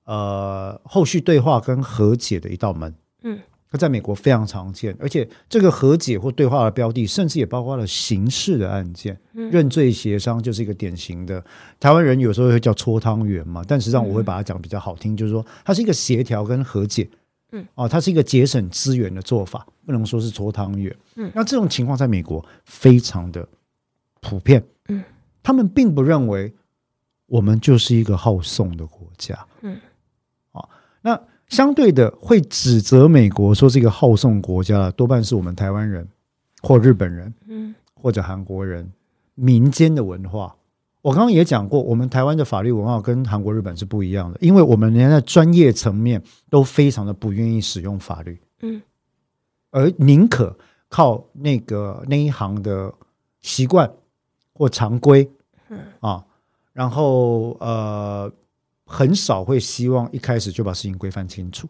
[0.05, 2.95] 呃后续对话跟和解的一道门。
[3.25, 3.39] 嗯，
[3.71, 9.19] 这在美国非常常见，而且这个和解或对话的标的，甚至也包括了刑事的案件。
[9.35, 11.45] 嗯认罪协商就是一个典型的
[11.79, 17.09] 台湾人有时候会叫搓汤圆嘛，但实际上我会把它讲比较好听，就是说它是一个协调跟和解。
[17.53, 20.95] 嗯，哦，它是一个节省资源的做法，不能说是搓汤圆。
[21.17, 23.47] 嗯那这种情况在美国非常的
[24.23, 24.65] 普遍。
[24.89, 25.05] 嗯，
[25.43, 26.51] 他们并不认为
[27.27, 29.39] 我们就是一个好送的国家。
[29.61, 29.79] 嗯，
[30.53, 30.67] 啊，
[31.03, 36.09] 那相对的会指责美国说这个好送国家的，多半是我们台湾人
[36.63, 38.91] 或日本人嗯或者韩国人
[39.35, 40.57] 民间的文化。
[41.03, 48.81] 我刚刚也讲过，我们台湾的法律文化跟韩国、日本是不一样的，因为我们连在专业层面都非常的不愿意使用法律，嗯
[49.73, 50.57] 而宁可
[50.89, 52.93] 靠那个那一行的
[53.41, 53.91] 习惯
[54.63, 55.29] 或常规，
[55.71, 56.25] 嗯啊，
[56.73, 58.33] 然后呃，
[58.85, 61.69] 很少会希望一开始就把事情规范清楚。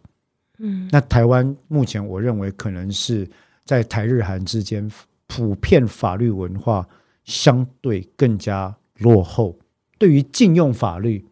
[0.59, 3.27] 嗯那台湾目前我认为可能是
[3.65, 4.87] 在台日韩之间
[5.25, 6.87] 普遍法律文化
[7.23, 9.57] 相对更加落后，
[9.97, 11.25] 对于禁用法律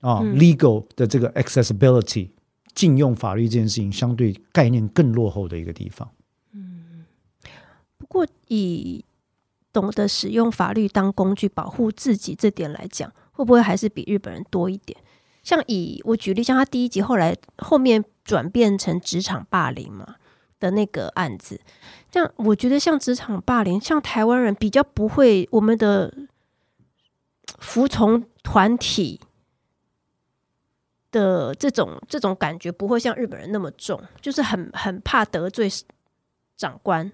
[0.00, 2.30] 啊、嗯 legal 的这个 accessibility
[2.74, 6.10] 禁用法律这件事情，相对概念更落后的一个地方。
[6.52, 7.04] 嗯
[7.98, 9.04] 不过以
[9.74, 14.96] 懂得使用法律当工具保护自己这点来讲，会不会还是比日本人多一点？
[15.42, 20.14] 像以我举例，像他第一集后来后面转变成职场霸凌嘛
[20.60, 21.60] 的那个案子，
[22.10, 26.14] 这样我觉得像职场霸凌，像台湾人比较不会，我们的
[27.58, 29.20] 服从团体
[31.10, 35.68] 的这种这种感觉不会像日本人那么重，就是很很怕得罪
[36.56, 37.12] 长官。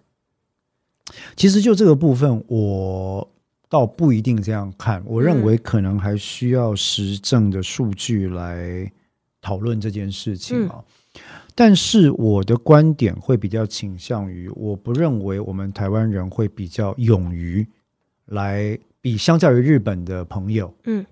[1.36, 3.28] 其实就这个部分，我
[3.68, 5.02] 倒不一定这样看。
[5.06, 8.90] 我认为可能还需要实证的数据来
[9.40, 10.82] 讨论这件事情啊。
[11.54, 17.66] 但是我的观点会比较倾向于，我不认为我们台湾人会比较勇于
[18.26, 21.04] 来比相较于日本的朋友，嗯，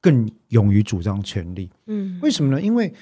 [0.00, 1.70] 更勇于主张权利。
[1.86, 2.60] 嗯为什么呢？
[2.60, 2.92] 因为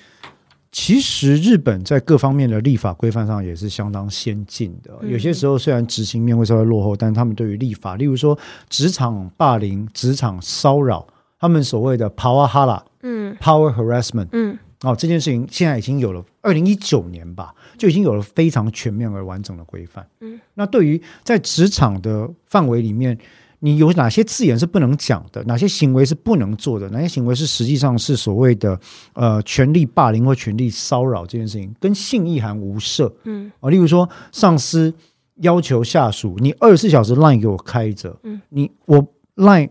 [0.79, 4.95] 其实日本在各方面的立法规范上也是相当先进的。
[5.09, 11.07] 有些时候虽然执行面会稍微落后，但他们对于立法，例如说职场霸凌、职场骚扰，
[11.41, 20.07] 他们所谓的 power hala，嗯，power harassment，嗯哦，这件事情现在已经有了，二零一九年吧，就已经有了非常全面而完整的规范。
[20.21, 23.17] 嗯，那对于在职场的范围里面。
[23.61, 25.43] 你有哪些字眼是不能讲的？
[25.45, 26.89] 哪些行为是不能做的？
[26.91, 28.79] 哪些行为是实际上是所谓的
[29.15, 33.13] 呃权力霸凌或权力骚扰这件事情，跟性意涵无涉。
[33.25, 34.93] 嗯啊，例如说上司
[35.37, 39.71] 要求下属，你二十四小时 line 给我开着，嗯，你我 line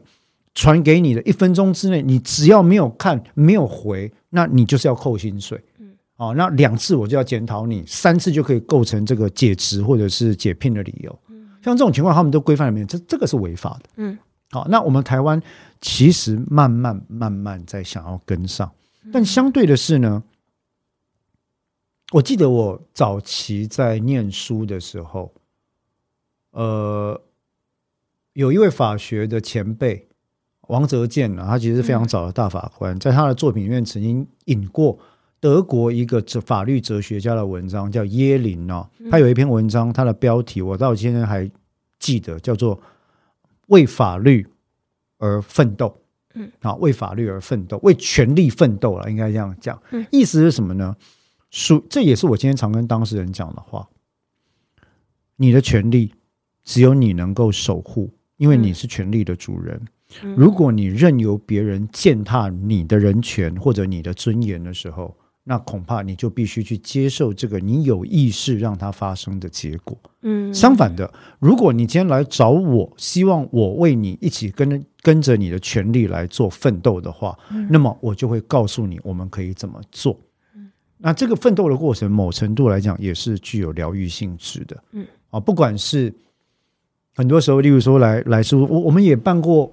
[0.53, 5.61] 传给你的一分钟之内，你只要没有看没有回，那你就是要扣薪水。
[5.79, 11.19] 嗯，哦，那两次我就要检讨你，三次就可以构成这个解职或者是解聘的理由。
[11.65, 13.89] 像这种情况，他们都规范里面，这这个是违法的。
[13.95, 14.17] 嗯，
[14.51, 15.41] 好，那我们台湾
[15.81, 18.71] 其实慢慢慢慢在想要跟上，
[19.11, 20.23] 但相对的是呢，
[22.13, 25.33] 我记得我早期在念书的时候，
[26.51, 27.19] 呃，
[28.33, 30.07] 有一位法学的前辈
[30.67, 34.99] 王泽健啊，他其实是非常早的大法官，在他的作品里面曾经引过。
[35.45, 41.47] 德国一个哲法律哲学家的文章叫耶林哦，他有一篇文章，他的标题我到今天还
[41.99, 42.81] 记得，叫做
[43.69, 44.47] “为法律
[45.19, 46.01] 而奋斗”。
[46.33, 49.79] 嗯，啊，为法律而奋斗，为权力奋斗了，应该这样讲。
[49.91, 50.95] 嗯，意思是什么呢？
[51.51, 53.87] 属这也是我今天常跟当事人讲的话。
[55.35, 56.11] 你的权利
[56.63, 59.79] 只有你能够守护，因为你是权利的主人。
[60.35, 65.15] 如果你任由别人践踏你的人权或者你的尊严的时候，
[65.47, 69.95] 那恐怕你就必须去接受这个你有意识让它发生的结果。
[70.23, 77.37] 嗯，相反的，如果你今天来找我，希望我为你一起跟跟着你的权利来做奋斗的话，
[77.69, 80.19] 那么我就会告诉你我们可以怎么做。
[80.55, 84.83] 嗯那这个奋斗的过程，某程度来讲也是具有疗愈性质的。
[84.93, 86.11] 嗯，啊，不管是
[87.15, 89.71] 很多时候，例如说来来说，我我们也办过。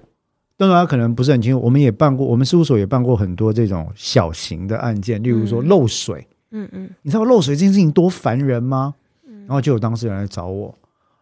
[0.55, 1.59] 当然，可能不是很清楚。
[1.59, 6.25] 我们也办过，我们事务所也办过很多这种小型的案件，例如说漏水。
[6.51, 8.93] 嗯嗯，你知道漏水这件事情多烦人吗？
[9.25, 10.73] 然后就有当事人来找我，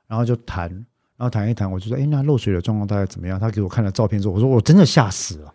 [0.06, 0.70] 然后就谈，
[1.18, 5.54] 然后谈一谈，我就说：“哎，那漏水的状况大概怎么样？”他给我看了照片之后，我说：“我真的吓死了。”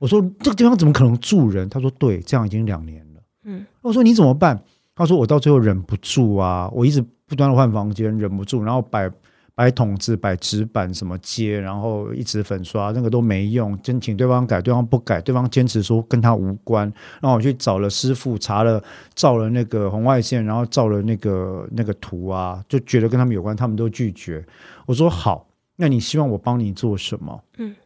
[0.00, 4.60] 我说：“这个地方怎么可能住人？”他说：“对，这样已经两年了。”嗯，我说：“你怎么办？”
[4.96, 9.10] 他说：“我到最后忍不住啊，我一直不断的换房间，忍不住，然后摆。”
[9.60, 13.78] 摆筒子、摆纸板什么接，然后一直粉刷，那个都没用。
[13.82, 16.90] 真请对方改，对方不改，对方坚持说跟他无关。
[17.20, 18.82] 然后我去找了师傅，查了
[19.14, 24.42] 照了那个红外线，然后照了那个那个图啊，就觉得跟他们有关，他们都拒绝。
[24.86, 25.46] 我说好，
[25.76, 27.44] 那你希望我帮你做什么？
[27.58, 27.76] 嗯，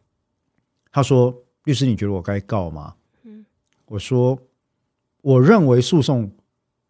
[0.93, 2.95] 他说律师，你觉得我该告吗？
[3.25, 3.45] 嗯，
[3.87, 4.39] 我说
[5.23, 6.31] 我认为诉讼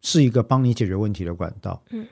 [0.03, 1.81] 是一个帮你解决问题的管道。
[1.89, 2.05] 嗯。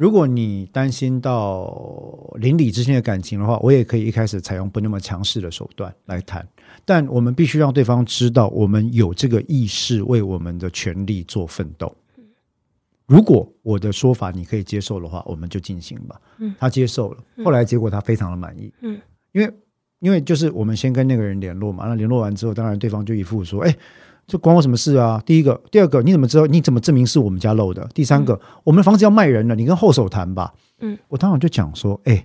[0.00, 6.48] 如果你担心到邻里之间的感情的话，我也可以一开始采用不那么强势的手段来谈，
[6.86, 11.94] 但我们必须让对方知道，我们有这个意识为我们的权利做奋斗。
[13.06, 16.18] 如果我的说法你可以接受的话，我们就进行吧。
[16.38, 18.72] 嗯，他接受了，后来结果他非常的满意。
[18.80, 18.98] 嗯，
[19.32, 19.52] 因为
[19.98, 23.76] 因为就是我们先跟那个人联络嘛，那联络完之后，当然对方就一副说，哎。
[24.30, 25.20] 这关我什么事啊？
[25.26, 26.46] 第一个，第二个，你怎么知道？
[26.46, 27.84] 你怎么证明是我们家漏的？
[27.92, 30.54] 第三个，我们的房子要卖人了，你跟后手谈吧。
[30.78, 32.24] 嗯，我当场就讲说，哎，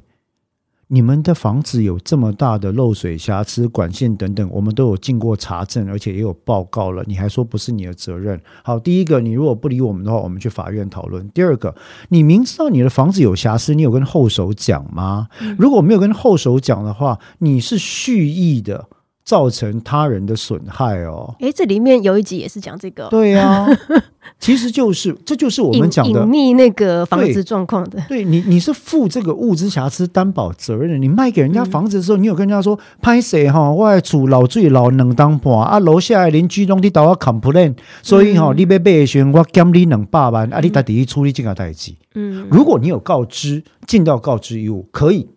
[0.90, 8.40] 你们的房子有这么大的漏水瑕疵、管线等等，我们都有经过查证，而且也有报告了，你还说不是你的责任？
[8.64, 11.28] 好，第一个，你如果不理我们的话，我们去法院讨论。
[11.30, 11.74] 第二个，
[12.10, 15.28] 你明知道你的房子有瑕疵，你有跟后手讲吗？
[15.58, 18.88] 如果没有跟后手讲的话，你是蓄意的。
[19.26, 23.68] 造成他人的损害哦，哎，这里面有一集也是讲这个，对呀，
[24.40, 28.00] 其实就是这就是我们讲的隐秘那个房子状况的。
[28.08, 30.98] 对你，你是负这个物质瑕疵担保责任的。
[31.00, 33.72] 你卖给人家房子的时候，你有跟人家说拍谁哈？
[33.72, 41.96] 我厝老最老能当破啊，楼下的邻居拢伫倒我 complain，所以哈，你被被选我减你两百万，啊，你到底处理这个代志？
[42.14, 45.28] 嗯，如果你有告知，尽到告知义务，可以，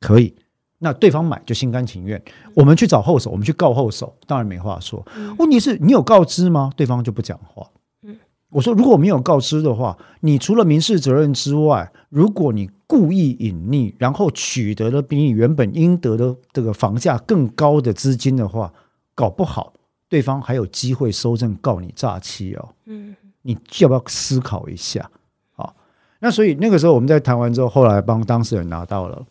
[0.00, 0.34] 可以。
[0.78, 2.22] 那对方买就心甘情愿，
[2.54, 5.04] 我们去找后手，我们去告后手，当然没话说。
[5.38, 6.70] 问题是你有告知吗？
[6.76, 7.66] 对方就不讲话。
[8.50, 18.72] 我说如果没有告知的话，你除了民事责任之外，如果你故意隐匿，然后取得了比你原本应得的这个房价更高的资金的话，
[19.14, 19.72] 搞不好
[20.08, 22.68] 对方还有机会收证告你诈欺哦。
[22.84, 25.10] 嗯，你要不要思考一下？
[25.54, 25.74] 好，
[26.20, 29.26] 那所以那个时候我们在谈完之后，后来帮当事人拿到了。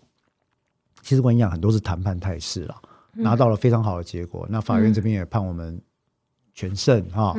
[1.06, 2.76] 其实我跟你讲，很多是谈判态势了，
[3.14, 4.48] 拿到了非常好的结果。
[4.50, 5.80] 那法院这边也判我们
[6.56, 7.36] 全胜哈，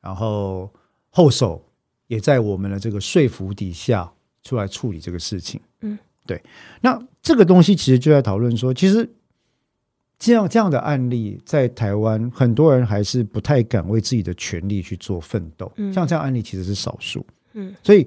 [0.00, 0.72] 然后
[1.10, 1.60] 后手
[2.06, 4.08] 也在我们的这个说服底下
[4.44, 5.60] 出来处理这个事情。
[5.80, 6.40] 嗯，对。
[6.80, 9.10] 那这个东西其实就在讨论说，其实
[10.16, 15.72] 这样这样的案例在台湾，很多人还是不太敢为自己的权利去做奋斗。
[15.74, 17.26] 嗯像这样案例其实是少数。
[17.54, 18.06] 嗯，所以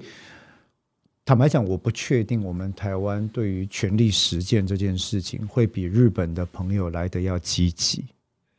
[1.24, 8.04] 坦白讲，我不确定我们台湾对于权力实践这件事情会比日本的朋友来的要积极。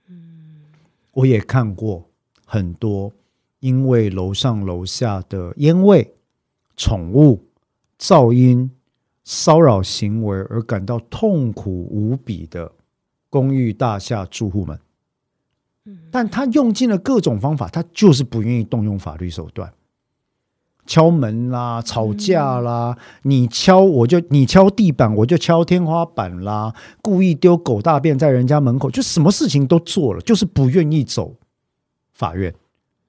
[0.07, 0.61] 嗯，
[1.11, 2.07] 我也看过
[2.45, 3.11] 很多
[3.59, 6.09] 因为楼上楼下的烟味、
[6.78, 7.43] 宠物、
[7.99, 8.72] 噪音、
[9.26, 12.72] 骚扰行为而感到痛苦无比的
[13.30, 14.80] 公寓大厦住户们。
[16.09, 19.74] 但他用尽了各种方法，他就是不愿意动用法律手段。
[20.86, 31.36] 敲门啦，吵架啦，你敲我就你敲地板，我就敲天花板啦，故意丢狗大便在人家门口，就什么事情都做了，就是不愿意走
[32.13, 32.53] 法院。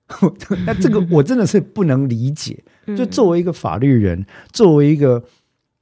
[0.66, 2.62] 那这个我真的是不能理解。
[2.96, 5.24] 就作为一个法律人，作为一个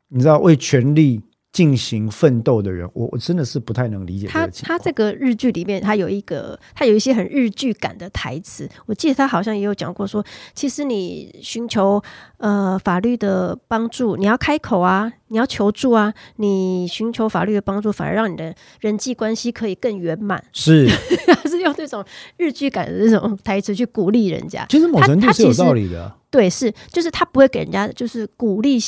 [0.09, 1.21] 你知道为权利
[1.53, 4.47] 进行奋斗的人，我我真的是不太能理解他。
[4.63, 8.67] 他这个日剧里面，他有一个，他有一些很日剧感的台词。
[8.87, 10.25] 我记得他好像也有讲过说，
[10.55, 12.03] 其实你寻求
[12.39, 20.43] 呃法律的帮助，你要开口啊，你要求助啊，你寻求法律的帮助，反而让你的人际关系可以更圆满。
[20.55, 20.89] 是，
[21.29, 22.03] 他是用这种
[22.39, 24.65] 日剧感的这种台词去鼓励人家。
[24.71, 26.11] 其实某程度是有道理的。
[26.31, 28.79] 对，是就是他不会给人家就是鼓励，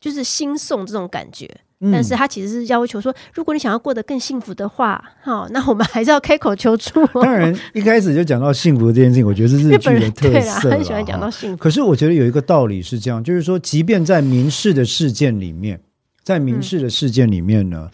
[0.00, 1.50] 就是兴送这种感觉。
[1.80, 7.04] 嗯但是他其实是要求说，如果你想要过得更幸福的话，好，那我们还是要开口求助。
[7.08, 11.56] 当然，一开始就讲到幸福这件事情，我觉得是日日本人剧的特对啦，色啦很喜欢讲到幸福。
[11.56, 15.80] 可是我觉得有一个道理是这样，就是说，即便在民事的事件里面，
[16.22, 17.90] 在民事的事件里面呢，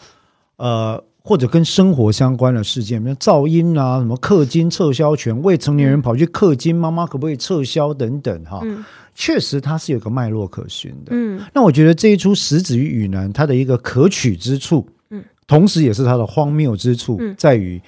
[0.59, 8.85] 呃，或者跟生活相关的事件，比如噪音啊，什么氪金撤销权，未成年人跑去氪金，妈妈可不可以撤销等等哈，嗯
[9.21, 11.11] 确实它是有个脉络可循的。
[11.11, 11.39] 嗯。
[11.53, 17.35] 那我觉得这一出《食子与雨男》它的一个可取之处，嗯，同时也是它的荒谬之处，嗯。
[17.37, 17.79] 在于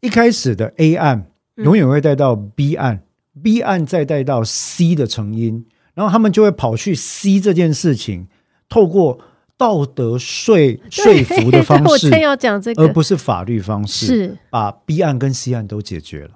[0.00, 1.24] 一开始的 A 案
[1.56, 1.64] 嗯。
[1.64, 3.04] 永远会带到 B 案、
[3.40, 8.26] b 案再带到 C 的成因，然后他们就会跑去 C 这件事情，
[8.68, 9.20] 透过
[9.56, 10.56] 道德说
[10.90, 14.38] 说服的方式我正，要讲这而，不是法律方式，是。
[14.50, 16.30] 把 B 案跟 C 案都解决了。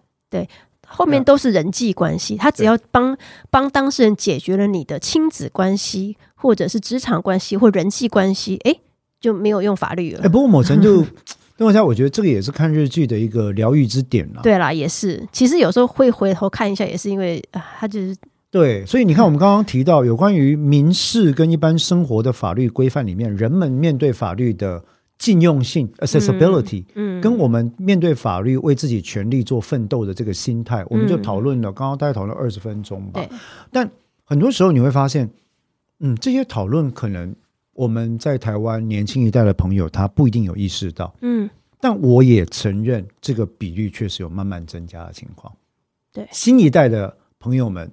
[0.94, 3.16] 后面都是人际关系，他只要帮
[3.50, 8.76] 帮当事人解决了你的亲子关系，或者是职场关系或人际关系，哎，
[9.20, 10.28] 就没有用法律了哎，。
[10.28, 11.04] 不过某程度，
[11.56, 14.40] 邓文佳，我觉得这个也是看日剧的一个疗愈之点啦。
[14.42, 15.26] 对啦，也是。
[15.32, 18.16] 其实有时候会回头看一下，也是因为啊，他就是
[18.50, 24.84] 对，所以你看，我们刚刚提到有关于民事跟一般生活的法律规范里面，人们面对法律的
[25.18, 33.24] 禁用性 （accessibility），、嗯，跟我们面对法律为自己权利做奋斗的这个心态，我们就嗯讨论了，刚刚大概讨论二十分钟吧。
[33.70, 33.90] 但
[34.24, 35.30] 很多时候你会发现，
[36.00, 37.34] 嗯，这些讨论可能
[37.72, 41.48] 我们在台湾年轻一代的朋友他不一定有意识到，嗯。
[41.80, 45.54] 但我也承认这个比率确实有慢慢增加的情况。
[46.14, 46.26] 对。
[46.32, 47.90] 新一代的朋友们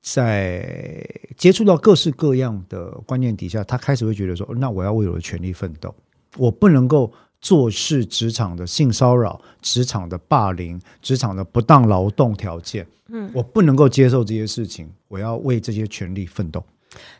[0.00, 1.06] 在
[1.36, 5.94] 接触到各式各样的观念底下，他开始会觉得说，那我要为我的权利奋斗，
[6.36, 16.64] 我不能够做事职场的性骚扰、职场的霸凌、职场的不当劳动条件，嗯，我不能够接受这些事情，我要为这些权利奋斗。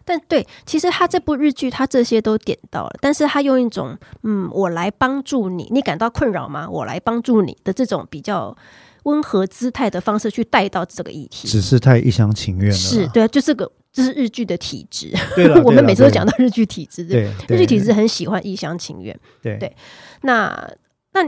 [0.05, 6.69] 但对，其实他这部日剧，他这些都点到了，但是他用一种嗯，我来帮助你，你感到困扰吗？
[6.71, 8.57] 我来帮助你的这种比较
[9.03, 11.49] 温和姿态的方式去带到这个议题。
[11.49, 12.77] 只是太一厢情愿了。
[12.77, 15.13] 是对啊，就这个，这是日剧的体质。
[15.65, 19.19] 我们每次都讲到到日剧体质，对对日剧体质很喜欢一厢情愿。
[19.41, 19.75] 对对
[20.23, 20.69] 那
[21.13, 21.25] 那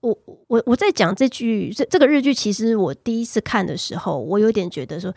[0.00, 5.12] 我我我在讲这句这这个日剧，其实我第一次看的时候，我有点觉得说，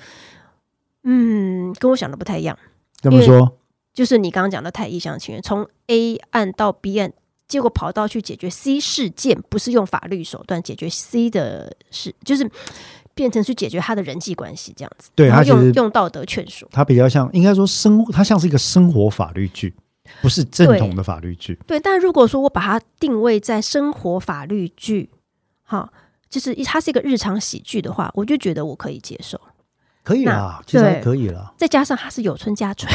[1.04, 2.58] 嗯，跟我想的不太一样。
[3.00, 3.60] 怎么说，
[3.94, 7.14] 就是你刚刚讲的太一厢情愿，从 A 案到 B 案，
[7.48, 12.50] 结果跑到去解决 C 事件，不是用法律手段解决 C 的事，就是
[13.20, 15.10] 变成去解决他的人际关系这样子。
[15.14, 16.66] 对他用用道德劝说。
[16.72, 19.74] 他比较像，应该说生，他像是一个生活法律剧，
[20.22, 21.60] 不是正统的法律剧。
[21.68, 25.10] 对，但如果说我把它定位在生活法律剧，
[25.66, 25.92] 哈，
[26.30, 29.38] 就是一它是一个日常喜剧的话，我就觉得我可以接受。
[30.10, 31.54] 可以啦，其实还可以啦。
[31.56, 32.92] 再加上它是有村架纯，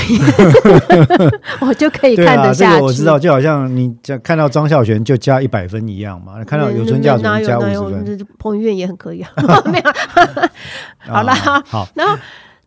[1.63, 2.81] 我就可以看得下去。
[2.81, 8.05] 个我知道，就好像你讲看到张孝全就加一百分一样嘛，看到有村架纯加五十分。
[8.05, 9.31] 分，彭于晏也很可以啊。
[9.71, 9.85] 没有，
[11.15, 11.33] 好啦
[11.95, 12.19] 然后，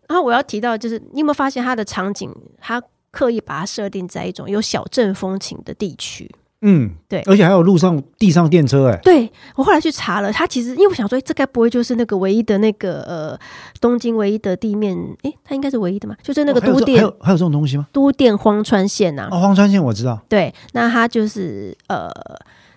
[0.08, 2.82] 然后我要提到就是，你有没有发现它的场景，它
[3.12, 6.34] 刻意把它设定在一种有小镇风情的地区？
[6.62, 13.39] 嗯，对而且还有路上地上电车、哎，对我后来去查了，它其实因为我想说，诶这该不会就是那个唯一的那个呃
[13.80, 14.97] 东京唯一的地面？
[15.22, 16.16] 诶，它应该是唯一的嘛？
[16.24, 17.88] 就是那个都电、这还有还有这种东西吗？
[17.93, 22.10] 都电荒川线呐、哦，荒川线我知道，对，那它就是呃，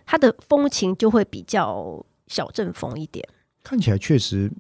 [0.05, 3.27] 它的风情就会比较小镇风一点。
[3.65, 4.51] 看起来确实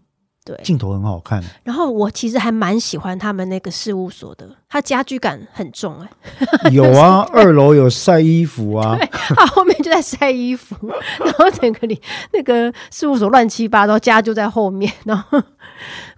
[0.57, 1.42] 对，镜头很好看。
[1.62, 8.98] 然后我其实还蛮喜欢他们那个事务所的，它家居感很重哎、有啊，二楼有晒衣服啊，
[9.36, 10.76] 它后面就在晒衣服，
[11.24, 12.01] 然后整个里
[12.32, 14.92] 那个事务所乱七八糟，家就在后面。
[15.05, 15.40] 然后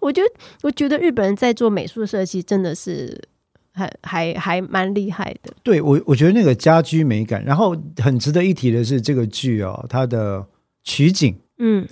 [0.01, 0.29] 我觉得，
[0.63, 3.21] 我觉得日本人在做美术设计真的是
[3.73, 5.53] 还还还蛮厉害的。
[5.63, 7.45] 对我我觉得那个家居美感。
[7.45, 10.45] 然后很值得一提的是，这个剧哦，它的
[10.85, 11.87] 取景、嗯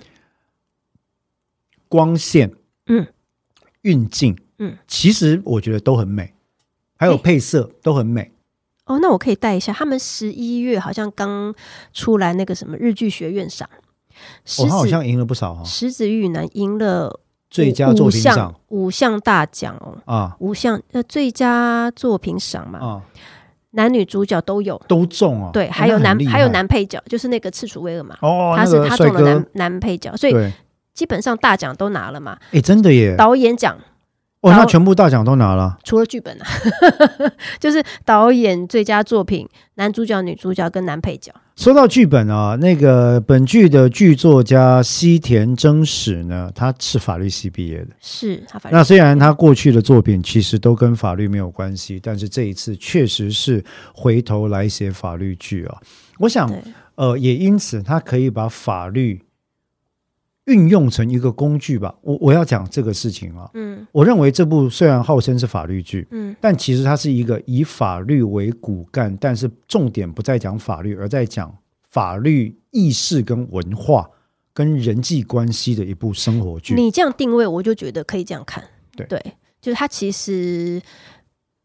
[1.91, 2.49] 光线、
[2.87, 3.05] 嗯。
[3.83, 6.35] 运镜，嗯，其实我觉得都很美，
[6.97, 8.31] 还有配色都很美。
[8.85, 11.51] 哦，那我可以带一下，他们十一月好像刚
[11.91, 13.67] 出来那个什么日剧学院赏，
[14.59, 17.19] 我哦，好像赢了不少、哦，石子玉男赢了
[17.49, 18.53] 最佳作品赏。
[18.67, 20.37] 五项大奖哦，啊。
[20.39, 23.01] 五项呃最佳作品赏嘛，啊，
[23.71, 24.79] 男女主角都有。
[24.87, 25.49] 都中哦。
[25.51, 30.51] 对，哦还有男还有男配角，就是那个赤楚威尔嘛，哦，他是他中的男，男配角，所以对，
[30.93, 32.37] 基本上大奖都拿了嘛。
[32.51, 33.77] 哎，真的耶，导演奖
[34.41, 35.77] 哦，那全部大奖都拿了。
[35.83, 36.45] 除了剧本啊，
[37.59, 41.31] 就是导演、最佳作品、男主角、女主角跟男配角。
[41.55, 47.89] 说到剧本啊，那个本剧的剧作家西田真史呢，他是法律系毕业的。
[47.99, 53.63] 是他法律那虽然他过去的作品其实都跟法律没有关系，但是这一次确实是
[53.93, 55.77] 回头来写法律剧啊。
[56.17, 56.51] 我想，
[56.95, 59.21] 呃，也因此他可以把法律
[60.51, 61.95] 运用成一个工具吧。
[62.01, 71.55] 我我要讲这个事情啊，嗯我认为这部虽然号称是法律剧，嗯但其实它是一个以法律为骨干，但是重点不在讲法律，而在讲
[71.89, 74.09] 法律意识跟文化
[74.53, 76.75] 跟人际关系的一部生活剧。
[76.75, 78.63] 你这样定位，我就觉得可以这样看。
[78.95, 79.07] 对
[79.61, 80.81] 就是它其实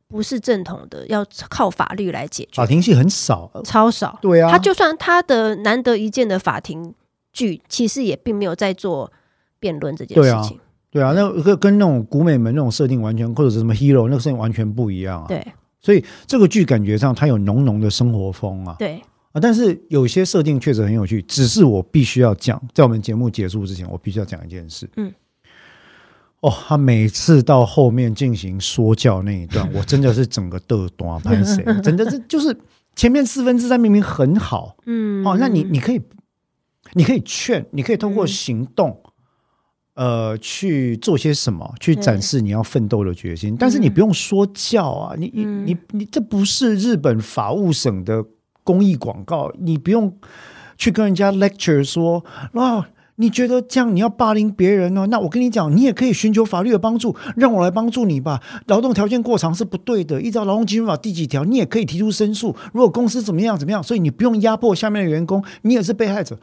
[0.09, 4.19] 不是正统的，要靠法律来解决法，庭戏很少，超少。
[4.23, 6.95] 对啊，他就算他的难得一见的法庭
[7.37, 9.13] 剧，其实也并没有在做
[9.61, 10.59] 辩论这件事情。
[10.91, 15.27] 对啊，那跟跟那种古美门那种设定完全，或者是什么 hero 那个设定完全不一样啊。
[15.29, 15.47] 对
[15.83, 19.01] 所以这个剧感觉上它有浓浓的生活风啊对
[19.33, 21.21] 啊，但是有些设定确实很有趣。
[21.23, 24.89] 只是我必须要讲，在我们节目结束之前，我必须要讲一件事。
[24.97, 25.13] 嗯，
[26.41, 32.57] 哦，他每次到后面进行说教那一段，我真的是整个的短拍谁，真的是就是
[32.95, 36.01] 前面四分之三明明很好嗯，哦，那你你可以
[36.97, 39.01] 你可以劝，你可以通过嗯行动。
[39.95, 48.23] 呃，去做些什么，去展示你要奋斗的决心，但是你嗯不用说教啊，你你嗯你你，这不是日本法务省的
[48.63, 50.15] 公益广告，你不用
[50.77, 52.23] 去跟人家 lecture 说，
[52.53, 52.85] 哦，
[53.15, 58.43] 你觉得这样你要霸凌别人呢、那我跟你讲，你也可以寻求法律的帮助，让我来帮助你吧。
[58.67, 62.55] 劳动条件过长是不对的，依照劳动基准法第几条，你也可以提出申诉。
[62.75, 66.39] 如果公司怎么样怎么样，所以你不用压迫下面的员工，你也是被害者。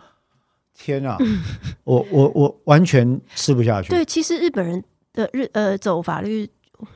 [0.78, 1.18] 天啊，
[1.84, 3.90] 我我我完全吃不下去。
[3.90, 6.50] 对，其实日本人的日呃走法律，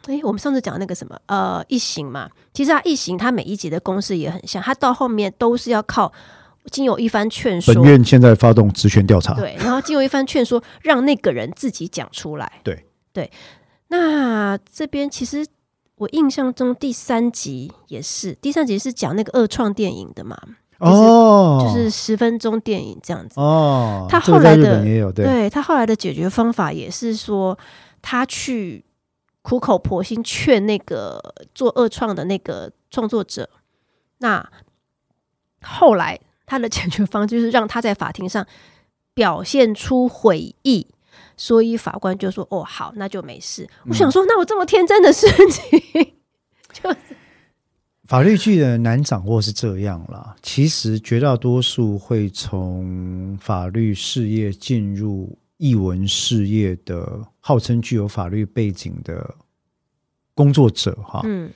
[0.07, 6.11] 诶，我们上次讲那个什么呃一刑嘛，其实他一刑他每一集的公式也很像，他到后面都是要靠
[6.71, 9.33] 经有一番劝说本，院现在发动职权调查。
[9.35, 12.51] 对，然后经有一番劝说，让那个人自己讲出来。
[12.63, 13.31] 对对，
[13.87, 15.45] 那这边其实
[15.95, 20.37] 我印象中第三集也是，第三集是讲那个二创电影的嘛，
[20.79, 23.39] 哦，就是十分钟电影这样子。
[23.39, 27.57] 哦，他后来的本也有对对他后来的解决方法也是说，
[28.01, 28.85] 他去
[29.41, 31.21] 苦口婆心劝那个
[31.55, 33.49] 做恶创的那个创作者。
[34.19, 34.47] 那
[35.61, 38.45] 后来他的解决方式就是让他在法庭上
[39.13, 40.87] 表现出悔意，
[41.35, 43.67] 所以法官就说：“哦，好，那就没事。
[43.89, 46.13] 我想说，那我这么天真的事情，
[48.07, 59.35] 法律剧的难掌握是这样啦，其实绝大多数会从法律事业进入译文事业的，号称具有法律背景的
[60.33, 61.51] 工作者哈，嗯。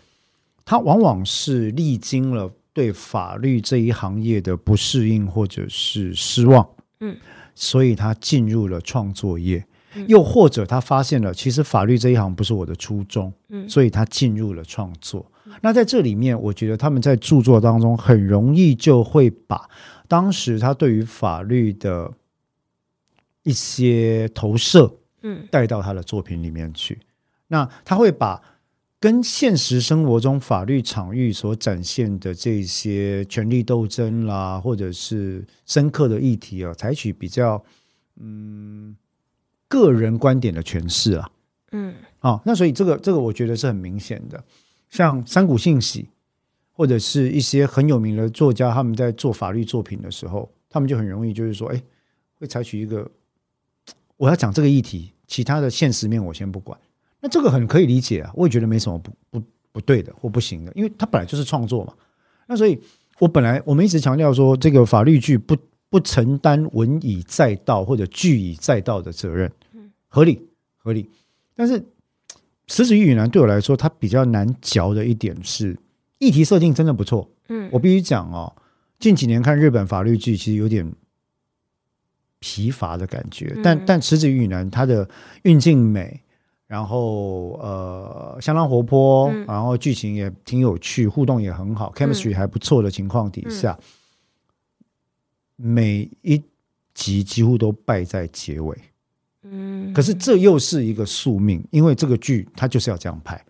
[0.66, 6.68] 他往往是历经了对法律这一行业的不适应或者是失望，
[7.00, 7.16] 嗯，
[7.56, 10.06] 所以他进入了创作业，嗯。
[10.10, 13.70] 又或者他发现了其实法律这一行不是我的初衷，嗯。
[13.70, 15.26] 所以他进入了创作。
[15.62, 19.70] 那在这里面，我觉得他们在著作当中很容易就会把
[20.08, 22.12] 当时他对于法律的
[23.44, 25.48] 一些投射嗯。
[25.52, 27.00] 带到他的作品里面去。
[27.48, 28.42] 那他会把
[29.00, 37.64] 跟现实生活中法律场域所展现的这些权力斗争啦，或者是深刻的议题啊，采取比较
[38.18, 38.96] 嗯
[39.68, 41.30] 个人观点的诠释啊，
[41.72, 41.94] 嗯。
[42.20, 44.44] 啊，那所以这个这个我觉得是很明显的，
[44.92, 46.08] 像三谷信喜
[46.72, 51.82] 或者是一些很有名的作家，他们在做法律作品的时候，他们就很容易就是说，哎，
[52.40, 53.10] 会采取一个
[54.18, 56.78] 我要讲这个议题，其他的现实面我先不管。
[57.20, 61.94] 那这个很可以理解啊，我也觉得没什么不不不对的或不行的，因为他本来就是创作嘛。
[62.48, 62.78] 那所以，
[63.20, 65.56] 我本来我们一直强调说，这个法律剧不
[65.90, 69.50] 不承担文以载道或者剧以载道的责任，
[70.08, 70.42] 合理
[70.78, 71.10] 合理。
[71.56, 71.82] 但是，
[72.72, 75.78] 食指与南对我来说，它比较难嚼的一点是，
[76.20, 77.30] 议题设定真的不错。
[77.50, 78.56] 嗯我必须讲哦，
[78.98, 80.90] 近几年看日本法律剧，其实有点
[82.40, 83.54] 疲乏的感觉。
[83.62, 85.10] 但嗯但池子与南它的
[85.44, 86.18] 运镜美，
[86.66, 93.78] 然后呃相当活泼，嗯然后剧情也挺有趣，互动也很好，chemistry 还不错的情况底下，
[95.58, 96.42] 每一
[96.94, 98.78] 集几乎都败在结尾。
[99.54, 103.44] 嗯，可是这又是一个宿命，因为这个剧它就是要这样拍。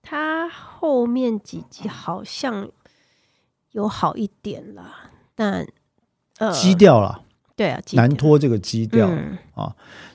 [0.00, 2.70] 它后面几集好像
[3.72, 4.94] 有好一点了，
[5.34, 5.66] 但
[6.38, 7.22] 呃，基调了，
[7.56, 9.08] 对啊，难脱这个基调。
[9.08, 9.36] 嗯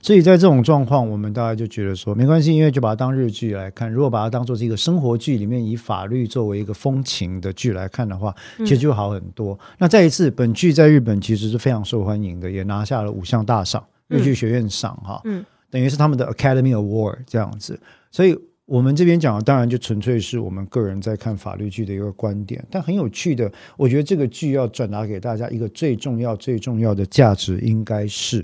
[0.02, 3.92] 所以在这种状况，我们大家就觉得说没关系，因为就把它当日剧来看。
[3.92, 9.58] 如果把它当做是一个生活剧里面以法律作为一个风情的剧来看的话，嗯其实就好很多。
[9.80, 17.80] 那再一次，本剧在日本其实是非常受欢迎的，也拿下了五项大赏，日剧学院赏哈，嗯等于是他们的 Academy Award 这样子。
[18.12, 28.44] 所以我们这边讲的当然就纯粹是我们个人在看法律剧的一个观点，但很有趣的，我觉得这个剧要转达给大家一个最重要、最重要的价值，应该是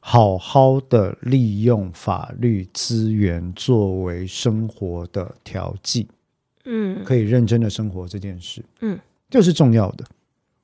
[0.00, 6.08] 好好的利用法律资源作为生活的调剂，
[6.64, 8.98] 嗯可以认真的生活这件事，嗯，
[9.30, 10.04] 这是重要的。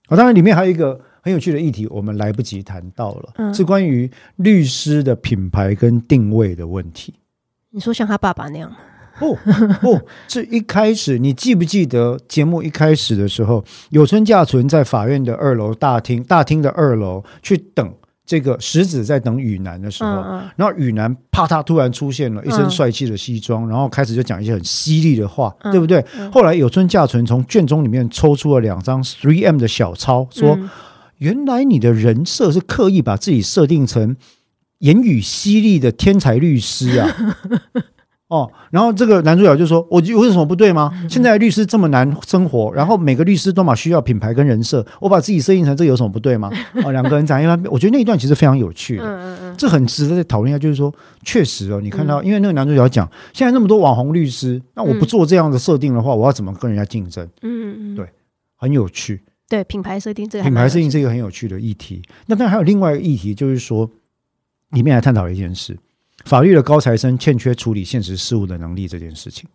[0.09, 7.15] 啊，当然里面还有一个很有趣的议题，我们来不及谈到了，嗯是关于律师的品牌跟定位的问题。
[7.71, 8.77] 你说像他爸爸那样吗？
[9.19, 9.35] 不
[9.81, 9.99] 不，
[10.29, 17.95] 是一开始你记不记得节目一开始的时候，有村架纯在法院的二楼大厅，大厅的二楼去等
[18.27, 26.05] 这个石子在等雨男的时候，嗯嗯然后雨男啪嗒突然出现了一身嗯帅气的西装，然后开始就讲一些很犀利的话，嗯对不对？
[26.19, 30.69] 嗯后来有村架纯从卷宗里面抽出了两张 Three M 的小抄，说、嗯
[31.19, 34.17] 原来你的人设是刻意把自己设定成
[34.79, 37.09] 言语犀利的天才律师啊。
[38.29, 40.91] 哦，然后这个男主角就说：“我我有什么不对吗？
[41.09, 46.51] 现在律师这么难生活，然后每个律师都嘛需要品牌跟人设，我把自己设定成这有什么不对吗？”
[46.83, 49.05] 哦，两个人讲一般，我觉得那一段其实非常有趣的。
[49.05, 50.93] 嗯嗯嗯这很值得再讨论一下，就是说，
[51.23, 57.25] 确实哦，你看到，因为那个男主角讲，现在那么多网红律师，那我不做这样的设定的话，我要怎么跟人家竞争？
[57.43, 58.09] 嗯嗯，对
[58.57, 59.23] 很有趣。
[59.49, 62.03] 对，品牌设定这个品牌设定是一个很有趣的议题。
[62.27, 63.89] 那当然还有另外一个议题，就是说，
[64.71, 65.79] 里面还探讨了一件事：
[66.25, 69.49] 法律的高材生欠缺处理现实事务的能力这件事情。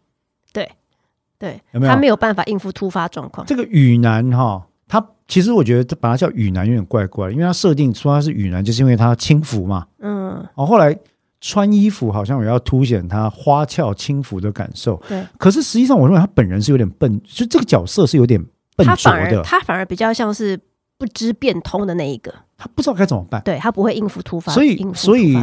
[1.42, 3.48] 对，有没有他没有办法应付突发状况。
[3.48, 9.88] 这个雨男哈，他其实我觉得这把他叫雨男有点怪怪，因为他设定说他是雨男，就是因为他轻浮嘛。
[10.00, 10.94] 嗯，哦，后来
[11.40, 15.02] 穿衣服好像也要凸显他花俏轻浮的感受。
[15.08, 18.46] 对，可是实际上，我认为他本人是有点笨，就这个角色是有点
[18.80, 20.60] 笨他反而他反而比较像是
[20.98, 23.42] 不知变通的那一个，他不知道该怎么办。
[23.44, 25.36] 对他不会应付突发，所以所以。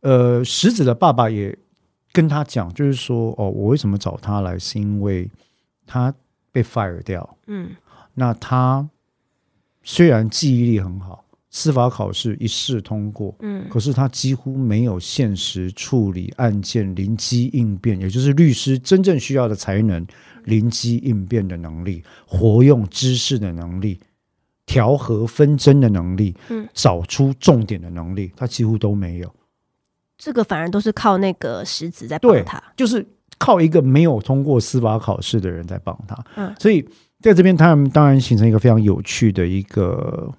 [0.00, 1.56] 呃，石子的爸爸也
[2.12, 5.30] 跟他讲，就是说，哦，我为什么找他来，是因为
[5.86, 6.12] 他
[6.52, 7.36] 被 fire 掉。
[7.46, 7.70] 嗯
[8.12, 8.86] 那他
[9.82, 20.06] 虽然记忆力很好，司法考试一试通过，嗯可是他几乎没有现实处理案件临机应变，也就是律师真正需要的才能，
[20.44, 24.00] 临机应变的能力，活用知识的能力。
[24.66, 29.30] 调和纷争的能力，嗯，找出重点的能力，他几乎都没有。
[30.16, 32.62] 这个反而都是靠那个石子在对帮他。
[32.74, 36.16] 就是靠一个没有通过司法考试的人在帮他。
[36.36, 36.82] 嗯所以
[37.20, 40.32] 在这边他们当然形成一个非常有趣的一个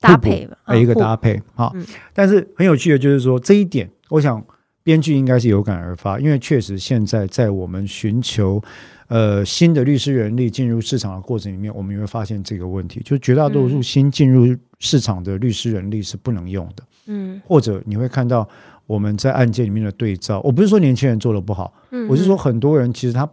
[0.00, 1.70] 搭配吧，呃一个搭配哈。
[1.74, 1.84] 嗯
[2.14, 4.42] 但是很有趣的就是说这一点，我想
[4.82, 8.62] 编剧应该是有感而发，因为确实现在在我们寻求
[9.08, 13.82] 呃新的律师人力进入市场的过程里面，我们也会发现这个问题，就是绝大多数嗯。
[13.82, 16.84] 新进入市场的律师人力是不能用的。
[17.06, 17.40] 嗯。
[17.46, 18.48] 或者你会看到
[18.86, 23.28] 我们在案件里面的对照，我不是说年轻人做的不好，嗯，我是说很多人其实他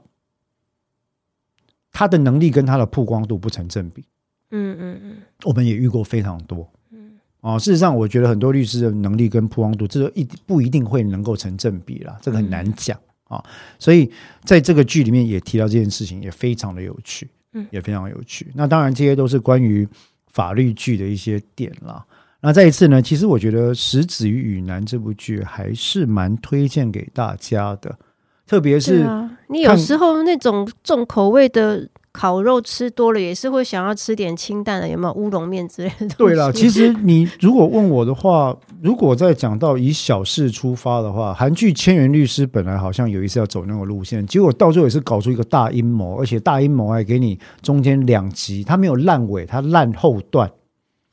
[1.92, 4.04] 他的能力跟他的曝光度不成正比，
[4.52, 5.18] 嗯嗯嗯。
[5.44, 6.70] 我们也遇过非常多。
[6.92, 7.12] 嗯。
[7.42, 12.98] 哦，事实上，我觉得很多律师的能力跟曝光度，这个一不一定会能够成正比啦，这个很难讲。
[13.28, 13.44] 啊。
[13.80, 14.12] 所以
[14.44, 18.52] 在这个剧里面也提到这件事情，也非常的有趣，嗯，也非常有趣。
[18.56, 19.88] 那当然这些都是关于
[20.32, 22.06] 法律剧的一些点啦。
[22.42, 27.98] 那再一次呢，其实我觉得《石子与雨男》这部剧还是蛮推荐给大家的，
[28.46, 36.08] 特别是啊，你有时候那种重口味的烤肉吃多了，也是会想要吃点清淡的，有没有乌龙面之类的？
[36.18, 50.50] 对了，其实你如果问我的话，如果在讲到以小事出发的话，韩剧《千元律师》本来好像有一次要走那个路线，结果到最后也是搞出一个大阴谋，而且大阴谋还给你中间两集，它没有烂尾，它烂后段。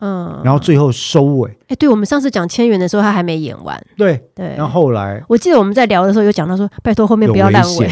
[0.05, 1.49] 嗯，然后最后收尾。
[1.69, 3.81] 哎，对，我们上次讲千元的时候，他还没演完。
[3.97, 7.89] 对对，然后后来我记得我们在聊的时候有讲到说，拜托后面不要烂尾。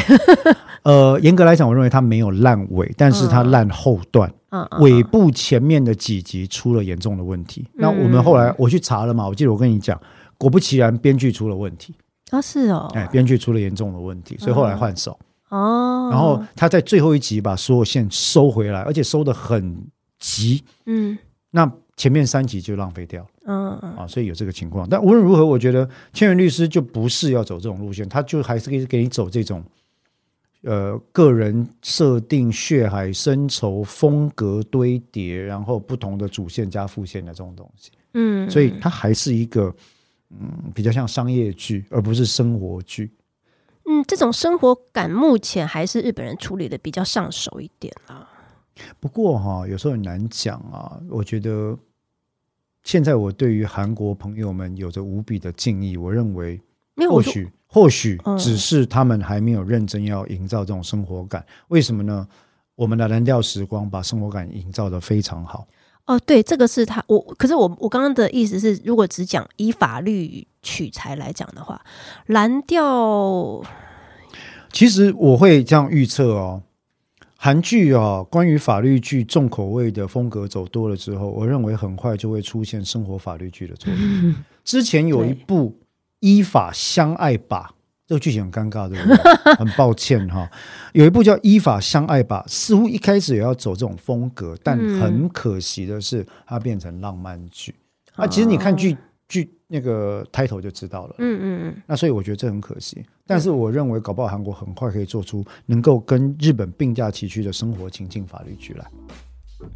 [0.83, 7.65] 呃，严格来讲，我认为他没有烂尾，但是他烂后段，嗯，尾部前面的几集出了严重的问题。
[7.75, 9.97] 那我们后来我去查了嘛，我记得我跟你讲，
[10.37, 11.95] 果不其然，编剧出了问题。
[12.33, 15.17] 哦，是哦，哎，编剧出了严重的问题，所以后来换手。
[15.51, 19.77] 哦，然后他在最后一集把所有线收回来，而且收的很
[20.19, 20.65] 急。
[20.87, 21.17] 嗯，
[21.53, 21.71] 那。
[22.01, 24.89] 前面三集就浪费掉，嗯啊，所以有这个情况。
[24.89, 29.63] 但无论如何，我觉得千元律师就不是要走这种路线，他就还是可以给你走这种，
[30.63, 37.91] 呃，个人设定、血海深仇、风格堆叠，然后不同的主线加副线的这种东西。
[38.15, 39.71] 嗯，所以它还是一个，
[40.31, 43.11] 嗯，比较像商业剧，而不是生活剧。
[43.85, 48.27] 嗯，这种生活感目前还是日本人处理的比较上手一点啊。
[48.99, 51.77] 不过哈，有时候很难讲啊，我觉得。
[52.83, 56.61] 现在我对于韩国朋友们有着无比的敬意，我认为
[57.09, 61.45] 或许或许只是他们还没有认真要营造这种生活感。
[61.69, 62.27] 为什么呢？
[62.75, 65.67] 我们的蓝调时光把生活感营造的非常好。
[66.07, 71.81] 哦，对，这个是他我，可是我我刚刚的意思是，如果只讲以法律取材来讲的话，
[72.27, 73.63] 蓝调
[74.73, 76.63] 其实我会这样预测哦。
[77.43, 84.35] 韩剧啊，关于法律剧重口味的风格走多了之后，我认为很快就会出现生活法律剧的作品。
[84.63, 85.71] 之前有一部
[86.19, 87.71] 《依法相爱吧》，
[88.07, 89.55] 这个剧情很尴尬，对不对？
[89.57, 90.47] 很抱歉哈，
[90.93, 97.75] 有一部叫《依法相爱吧》，似乎一开始也要走这种风格，但很可惜的是，它变成浪漫剧。
[98.17, 98.95] 啊，其实你看剧。
[99.31, 108.91] 剧那个 title 就知道了，嗯嗯嗯，那所以我觉得这很可惜，但是我认为搞不好韩国很快可以做出能够跟日本并驾齐驱的生活情境法律剧来。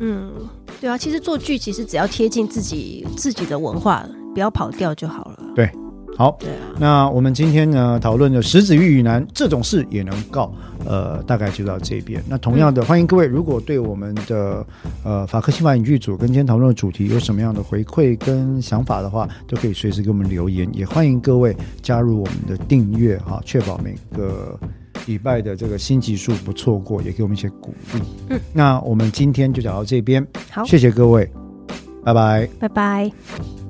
[0.01, 0.33] 嗯，
[0.81, 5.53] 对啊，其实做剧其实只要贴近自己自己的文化，不要跑调就好了。
[5.55, 5.71] 对。
[6.17, 6.39] 好，
[6.79, 10.53] 那我们今天呢讨论的石子与雨男这种事也能告，
[10.87, 12.23] 呃，大概就到这边。
[12.29, 14.65] 那同样的，欢迎各位如果对我们的
[15.03, 20.69] 呃法科新法影剧组跟今天讨论的主题有什么样的回馈跟想法的话，都可以随时给我们留言。
[20.73, 24.59] 也欢迎各位加入我们的订阅哈，确保每个
[25.07, 28.01] 礼拜的这个新集数不错过，也给我们一些鼓励。
[28.29, 31.29] 嗯，那我们今天就讲到这边，好，谢谢各位，
[32.05, 33.64] 拜拜，拜拜。